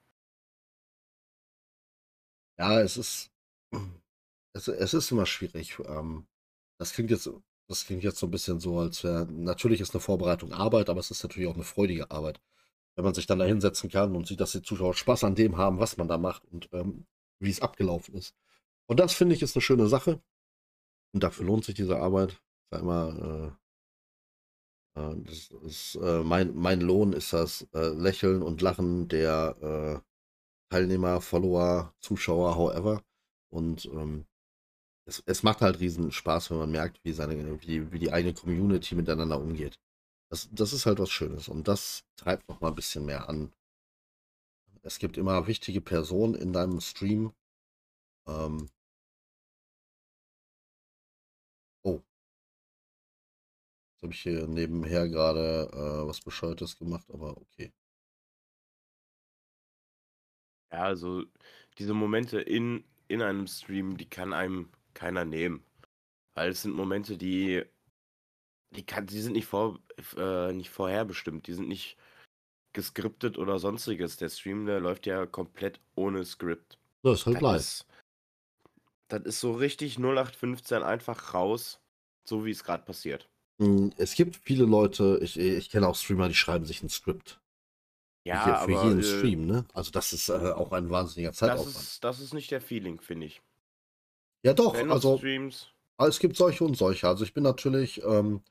Ja, 2.57 2.79
es 2.81 2.97
ist, 2.97 3.31
es, 4.53 4.67
es 4.67 4.93
ist 4.93 5.11
immer 5.11 5.25
schwierig. 5.25 5.77
Ähm, 5.85 6.27
das 6.79 6.93
klingt 6.93 7.11
jetzt, 7.11 7.29
das 7.67 7.85
klingt 7.85 8.03
jetzt 8.03 8.19
so 8.19 8.27
ein 8.27 8.31
bisschen 8.31 8.59
so, 8.59 8.79
als 8.79 9.03
wäre, 9.03 9.25
natürlich 9.25 9.81
ist 9.81 9.93
eine 9.93 10.01
Vorbereitung 10.01 10.53
Arbeit, 10.53 10.89
aber 10.89 10.99
es 10.99 11.11
ist 11.11 11.23
natürlich 11.23 11.49
auch 11.49 11.55
eine 11.55 11.63
freudige 11.63 12.11
Arbeit. 12.11 12.41
Wenn 12.95 13.05
man 13.05 13.13
sich 13.13 13.25
dann 13.27 13.39
da 13.39 13.45
hinsetzen 13.45 13.89
kann 13.89 14.15
und 14.15 14.27
sieht, 14.27 14.39
dass 14.39 14.53
die 14.53 14.61
Zuschauer 14.61 14.93
Spaß 14.93 15.25
an 15.25 15.35
dem 15.35 15.57
haben, 15.57 15.79
was 15.79 15.97
man 15.97 16.07
da 16.07 16.17
macht 16.17 16.45
und 16.45 16.69
ähm, 16.73 17.05
wie 17.39 17.49
es 17.49 17.61
abgelaufen 17.61 18.15
ist. 18.15 18.35
Und 18.87 18.99
das 18.99 19.13
finde 19.13 19.35
ich 19.35 19.41
ist 19.41 19.55
eine 19.55 19.61
schöne 19.61 19.87
Sache. 19.87 20.21
Und 21.13 21.23
dafür 21.23 21.45
lohnt 21.45 21.65
sich 21.65 21.75
diese 21.75 21.97
Arbeit. 21.97 22.41
Sag 22.71 22.81
immer, 22.81 23.55
äh, 24.95 25.01
äh, 25.01 25.15
das 25.23 25.49
ist, 25.63 25.95
äh, 25.95 26.23
mein, 26.23 26.55
mein 26.55 26.81
Lohn 26.81 27.13
ist 27.13 27.33
das 27.33 27.67
äh, 27.73 27.89
Lächeln 27.89 28.41
und 28.41 28.61
Lachen 28.61 29.07
der 29.07 30.01
äh, 30.01 30.73
Teilnehmer, 30.73 31.21
Follower, 31.21 31.93
Zuschauer, 31.99 32.55
however. 32.55 33.03
Und 33.49 33.85
ähm, 33.85 34.25
es, 35.05 35.23
es 35.25 35.43
macht 35.43 35.61
halt 35.61 35.79
riesen 35.79 36.11
Spaß, 36.11 36.51
wenn 36.51 36.57
man 36.57 36.71
merkt, 36.71 36.99
wie, 37.03 37.13
seine, 37.13 37.61
wie, 37.61 37.91
wie 37.91 37.99
die 37.99 38.11
eigene 38.11 38.33
Community 38.33 38.95
miteinander 38.95 39.39
umgeht. 39.39 39.79
Das, 40.29 40.49
das 40.51 40.73
ist 40.73 40.85
halt 40.85 40.99
was 40.99 41.11
Schönes 41.11 41.47
und 41.47 41.67
das 41.67 42.03
treibt 42.17 42.49
noch 42.49 42.59
mal 42.59 42.69
ein 42.69 42.75
bisschen 42.75 43.05
mehr 43.05 43.29
an. 43.29 43.53
Es 44.81 44.99
gibt 44.99 45.17
immer 45.17 45.47
wichtige 45.47 45.81
Personen 45.81 46.35
in 46.35 46.51
deinem 46.53 46.81
Stream. 46.81 47.33
Ähm, 48.27 48.69
habe 54.05 54.13
ich 54.13 54.21
hier 54.21 54.45
nebenher 54.47 55.09
gerade 55.09 55.67
äh, 55.73 56.07
was 56.07 56.21
Bescheuertes 56.21 56.77
gemacht, 56.77 57.09
aber 57.11 57.35
okay. 57.37 57.73
Ja, 60.71 60.83
also 60.83 61.23
diese 61.79 61.95
Momente 61.95 62.39
in, 62.39 62.83
in 63.07 63.23
einem 63.23 63.47
Stream, 63.47 63.97
die 63.97 64.07
kann 64.07 64.31
einem 64.31 64.69
keiner 64.93 65.25
nehmen. 65.25 65.63
Weil 66.35 66.51
es 66.51 66.61
sind 66.61 66.75
Momente, 66.75 67.17
die, 67.17 67.63
die, 68.71 68.85
kann, 68.85 69.07
die 69.07 69.19
sind 69.19 69.33
nicht, 69.33 69.47
vor, 69.47 69.79
äh, 70.17 70.53
nicht 70.53 70.69
vorherbestimmt, 70.69 71.47
die 71.47 71.53
sind 71.53 71.67
nicht 71.67 71.97
geskriptet 72.73 73.39
oder 73.39 73.57
sonstiges. 73.57 74.17
Der 74.17 74.29
Stream, 74.29 74.67
der 74.67 74.79
läuft 74.79 75.07
ja 75.07 75.25
komplett 75.25 75.79
ohne 75.95 76.25
Skript. 76.25 76.77
Das 77.01 77.21
ist 77.21 77.25
halt 77.25 77.41
live. 77.41 77.55
ist, 77.55 77.87
das 79.07 79.23
ist 79.23 79.39
so 79.39 79.53
richtig 79.53 79.97
0815 79.97 80.83
einfach 80.83 81.33
raus, 81.33 81.81
so 82.23 82.45
wie 82.45 82.51
es 82.51 82.63
gerade 82.63 82.83
passiert. 82.83 83.29
Mm, 83.57 83.89
Es 83.97 84.15
gibt 84.15 84.35
viele 84.37 84.65
Leute, 84.65 85.19
ich, 85.21 85.37
ich 85.37 85.69
kenne 85.69 85.87
auch 85.87 85.95
Streamer, 85.95 86.27
die 86.27 86.35
schreiben 86.35 86.65
sich 86.65 86.83
ein 86.83 86.89
Skript. 86.89 87.39
Für, 88.29 88.37
Ja, 88.37 88.55
für 88.55 88.71
aber 88.71 88.83
jeden 88.85 88.99
äh, 88.99 89.03
Stream, 89.03 89.45
ne? 89.45 89.65
Also 89.73 89.91
das 89.91 90.13
ist 90.13 90.29
äh, 90.29 90.33
auch 90.33 90.71
ein 90.71 90.89
wahnsinniger 90.89 91.31
das 91.31 91.39
Zeitaufwand. 91.61 91.75
ist, 91.77 92.03
das 92.03 92.19
ist 92.19 92.33
nicht 92.33 92.51
der 92.51 92.61
Feeling, 92.61 92.99
finde 92.99 93.27
ich. 93.27 93.41
Ja 94.43 94.53
doch, 94.53 94.75
Wenn 94.75 94.91
also 94.91 95.17
Streams, 95.17 95.71
Aber 95.97 96.09
es 96.09 96.19
gibt 96.19 96.37
solche 96.37 96.63
und 96.65 96.77
solche. 96.77 97.07
Also 97.07 97.23
ich 97.23 97.33
bin 97.33 97.43
natürlich, 97.43 98.03
ähm, 98.03 98.41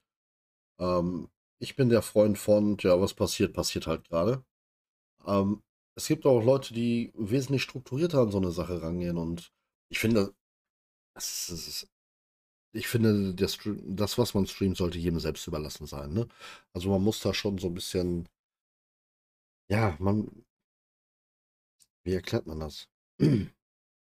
ähm, 0.81 1.29
ich 1.61 1.77
bin 1.77 1.89
der 1.91 2.03
Freund 2.03 2.39
von, 2.39 2.77
ja, 2.81 3.01
was 3.01 3.15
passiert, 3.15 3.55
passiert 3.55 3.87
halt 3.89 4.09
gerade. 4.09 4.45
Ähm, 5.27 5.63
es 5.97 6.09
gibt 6.09 6.27
auch 6.27 6.43
Leute, 6.45 6.75
die 6.75 7.13
wesentlich 7.17 7.63
strukturierter 7.63 8.21
an 8.21 8.31
so 8.33 8.39
eine 8.39 8.53
Sache 8.53 8.83
rangehen 8.83 9.19
und 9.19 9.53
ich 9.91 9.99
finde, 10.01 10.35
das 11.15 11.33
ist, 11.33 11.51
das 11.53 11.69
ist, 11.69 11.89
ich 12.75 12.89
finde, 12.89 13.49
Stream, 13.49 13.97
das, 13.97 14.19
was 14.19 14.35
man 14.35 14.47
streamt, 14.47 14.77
sollte 14.77 14.99
jedem 14.99 15.21
selbst 15.21 15.47
überlassen 15.47 15.87
sein, 15.87 16.13
ne? 16.13 16.29
Also 16.73 16.91
man 16.91 17.03
muss 17.03 17.21
da 17.21 17.33
schon 17.33 17.59
so 17.59 17.69
ein 17.69 17.75
bisschen, 17.75 18.29
ja, 19.69 19.97
man, 20.01 20.45
wie 22.05 22.15
erklärt 22.15 22.47
man 22.47 22.61
das? 22.61 22.89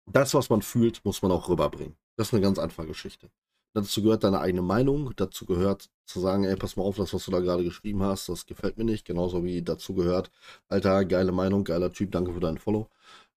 Das, 0.08 0.34
was 0.34 0.50
man 0.50 0.62
fühlt, 0.62 1.04
muss 1.04 1.20
man 1.22 1.32
auch 1.32 1.48
rüberbringen. 1.48 1.96
Das 2.16 2.28
ist 2.28 2.34
eine 2.34 2.42
ganz 2.42 2.60
einfache 2.60 2.86
Geschichte. 2.86 3.28
Dazu 3.74 4.02
gehört 4.02 4.24
deine 4.24 4.38
eigene 4.40 4.62
Meinung, 4.62 5.12
dazu 5.16 5.44
gehört 5.46 5.90
zu 6.06 6.20
sagen, 6.20 6.44
ey, 6.44 6.56
pass 6.56 6.76
mal 6.76 6.84
auf, 6.84 6.96
das, 6.96 7.12
was 7.12 7.24
du 7.24 7.32
da 7.32 7.40
gerade 7.40 7.64
geschrieben 7.64 8.02
hast, 8.04 8.28
das 8.28 8.46
gefällt 8.46 8.78
mir 8.78 8.84
nicht. 8.84 9.04
Genauso 9.04 9.44
wie 9.44 9.62
dazu 9.62 9.94
gehört, 9.94 10.30
Alter, 10.68 11.04
geile 11.04 11.32
Meinung, 11.32 11.64
geiler 11.64 11.92
Typ, 11.92 12.12
danke 12.12 12.32
für 12.32 12.40
deinen 12.40 12.58
Follow. 12.58 12.88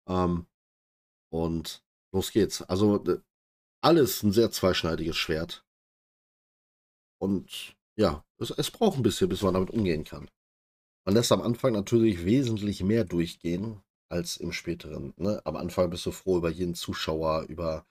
Ähm, 0.08 0.46
und 1.30 1.84
los 2.14 2.32
geht's. 2.32 2.62
Also 2.64 3.04
alles 3.82 4.24
ein 4.24 4.32
sehr 4.32 4.52
zweischneidiges 4.52 5.18
Schwert. 5.18 5.66
Und 7.22 7.76
ja, 7.98 8.24
es, 8.38 8.52
es 8.52 8.72
braucht 8.72 8.98
ein 8.98 9.04
bisschen, 9.04 9.30
bis 9.30 9.42
man 9.42 9.54
damit 9.54 9.70
umgehen 9.72 10.04
kann. 10.04 10.30
Man 11.06 11.16
lässt 11.16 11.32
am 11.32 11.42
Anfang 11.42 11.74
natürlich 11.74 12.26
wesentlich 12.26 12.84
mehr 12.84 13.06
durchgehen 13.06 13.82
als 14.10 14.38
im 14.38 14.52
späteren. 14.54 15.14
Ne? 15.18 15.42
Am 15.46 15.56
Anfang 15.56 15.90
bist 15.90 16.06
du 16.06 16.12
froh 16.12 16.38
über 16.38 16.50
jeden 16.50 16.76
Zuschauer, 16.76 17.44
über 17.50 17.86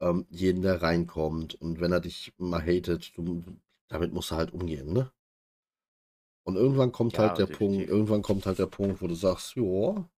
ähm, 0.00 0.26
jeden, 0.30 0.62
der 0.62 0.82
reinkommt. 0.82 1.54
Und 1.56 1.80
wenn 1.80 1.92
er 1.92 2.00
dich 2.00 2.34
mal 2.38 2.62
hatet, 2.64 3.16
du, 3.16 3.44
damit 3.88 4.12
musst 4.12 4.30
du 4.32 4.36
halt 4.36 4.52
umgehen. 4.52 4.92
Ne? 4.92 5.12
Und 6.46 6.56
irgendwann 6.56 6.90
kommt 6.90 7.16
Ja, 7.16 7.18
halt 7.18 7.36
der 7.36 7.46
Punkt, 7.46 7.86
definitiv. 7.86 7.88
irgendwann 7.88 8.22
kommt 8.22 8.46
halt 8.46 8.58
der 8.58 8.66
Punkt, 8.66 9.02
wo 9.02 9.06
du 9.08 9.14
sagst, 9.14 9.56
ja, 9.56 10.08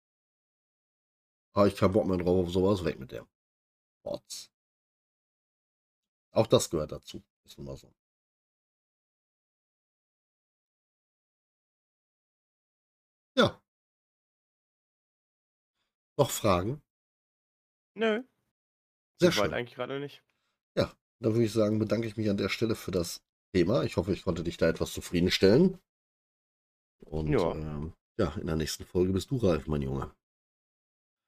habe 1.57 1.67
ich 1.69 1.75
keinen 1.77 1.93
Bock 1.93 2.07
mehr 2.07 2.19
drauf 2.19 2.47
auf 2.47 2.53
sowas, 2.53 2.85
weg 2.85 3.01
mit 3.01 3.11
der. 3.11 3.27
Rotz. 4.07 4.51
Auch 6.37 6.47
das 6.47 6.71
gehört 6.71 6.93
dazu. 6.93 7.23
Ist 7.45 7.57
nun 7.59 7.67
mal 7.67 7.77
so. 7.77 7.91
Ja. 13.37 13.61
Noch 16.19 16.31
Fragen? 16.31 16.83
nö, 17.95 18.23
Sehr 19.21 19.33
schön. 19.33 19.53
eigentlich 19.55 19.75
gerade 19.77 19.99
nicht. 19.99 20.23
Ja, 20.77 20.93
dann 21.21 21.33
würde 21.33 21.45
ich 21.45 21.53
sagen, 21.53 21.79
bedanke 21.79 22.07
ich 22.07 22.17
mich 22.17 22.29
an 22.29 22.37
der 22.37 22.49
Stelle 22.51 22.75
für 22.77 22.91
das 22.91 23.23
Thema. 23.55 23.83
Ich 23.85 23.97
hoffe, 23.97 24.13
ich 24.13 24.23
konnte 24.23 24.43
dich 24.45 24.57
da 24.59 24.69
etwas 24.69 24.93
zufriedenstellen. 24.93 25.79
Und 27.07 27.29
Ja. 27.29 27.53
ähm, 27.53 27.95
ja, 28.19 28.35
in 28.37 28.47
der 28.47 28.57
nächsten 28.57 28.85
Folge 28.85 29.13
bist 29.13 29.31
du 29.31 29.37
Ralf, 29.39 29.67
mein 29.67 29.83
Junge. 29.83 30.15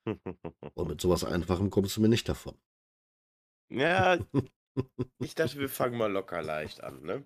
Und 0.75 0.89
mit 0.89 1.01
sowas 1.01 1.25
Einfachem 1.25 1.71
kommst 1.71 1.97
du 1.97 2.01
mir 2.01 2.09
nicht 2.09 2.29
davon. 2.29 2.57
ja, 3.71 4.19
ich 5.19 5.35
dachte, 5.35 5.59
wir 5.59 5.69
fangen 5.69 5.99
mal 5.99 6.11
locker 6.11 6.43
leicht 6.43 6.83
an, 6.83 7.03
ne? 7.03 7.25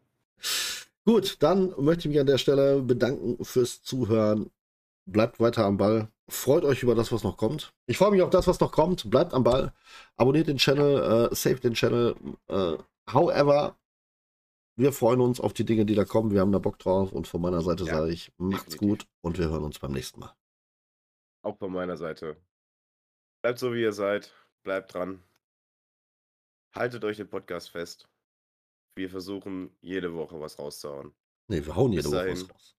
Gut, 1.05 1.43
dann 1.43 1.75
möchte 1.79 2.01
ich 2.03 2.13
mich 2.13 2.21
an 2.21 2.27
der 2.27 2.39
Stelle 2.39 2.81
bedanken 2.83 3.45
fürs 3.45 3.83
Zuhören. 3.83 4.51
Bleibt 5.05 5.41
weiter 5.41 5.65
am 5.65 5.77
Ball. 5.77 6.09
Freut 6.29 6.65
euch 6.65 6.83
über 6.83 6.95
das, 6.95 7.11
was 7.11 7.25
noch 7.25 7.37
kommt. 7.37 7.75
Ich 7.87 7.99
freue 7.99 8.13
mich 8.13 8.23
auf 8.23 8.31
das, 8.31 8.47
was 8.47 8.61
noch 8.61 8.71
kommt. 8.71 9.11
Bleibt 9.11 9.35
am 9.35 9.43
Ball. 9.43 9.73
Abonniert 10.17 10.47
den 10.47 10.59
Channel, 10.59 11.29
äh, 11.31 11.35
save 11.35 11.57
den 11.61 11.75
Channel. 11.75 12.15
Äh, 12.47 12.77
however, 13.13 13.77
wir 14.77 14.93
freuen 14.93 15.21
uns 15.21 15.41
auf 15.41 15.53
die 15.53 15.65
Dinge, 15.65 15.85
die 15.85 15.97
da 15.97 16.05
kommen. 16.05 16.31
Wir 16.31 16.41
haben 16.41 16.53
da 16.53 16.59
Bock 16.61 16.79
drauf. 16.79 17.13
Und 17.13 17.27
von 17.27 17.41
meiner 17.43 17.63
Seite 17.63 17.85
Ja, 17.85 17.95
sage 17.99 18.13
ich, 18.13 18.33
macht's 18.39 18.77
definitiv. 18.77 18.79
gut 18.79 19.07
und 19.23 19.39
wir 19.39 19.51
hören 19.51 19.65
uns 19.65 19.79
beim 19.81 19.93
nächsten 19.93 20.21
Mal. 20.21 20.35
Auch 21.43 21.59
von 21.59 21.73
meiner 21.73 21.97
Seite. 21.97 22.37
Bleibt 23.43 23.59
so, 23.59 23.75
wie 23.75 23.83
ihr 23.83 23.93
seid. 23.93 24.33
Bleibt 24.63 24.95
dran. 24.95 25.23
Haltet 26.75 27.05
euch 27.05 27.17
den 27.19 27.29
Podcast 27.29 27.71
fest. 27.71 28.09
Wir 28.97 29.11
versuchen 29.11 29.77
jede 29.81 30.15
Woche 30.15 30.41
was 30.41 30.59
rauszuhauen. 30.59 31.15
Nee, 31.49 31.65
wir 31.65 31.75
hauen 31.77 31.93
jede 31.93 32.11
Woche 32.11 32.31
was 32.31 32.51
raus. 32.51 32.77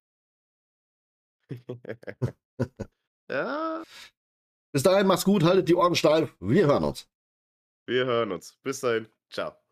ja, 3.29 3.83
Bis 4.73 4.81
dahin, 4.81 5.05
mach's 5.05 5.23
gut, 5.23 5.43
haltet 5.43 5.69
die 5.69 5.75
Ohren 5.75 5.93
steif. 5.93 6.35
Wir 6.39 6.65
hören 6.65 6.83
uns. 6.83 7.07
Wir 7.87 8.05
hören 8.05 8.31
uns. 8.31 8.57
Bis 8.63 8.79
dahin. 8.79 9.07
Ciao. 9.29 9.62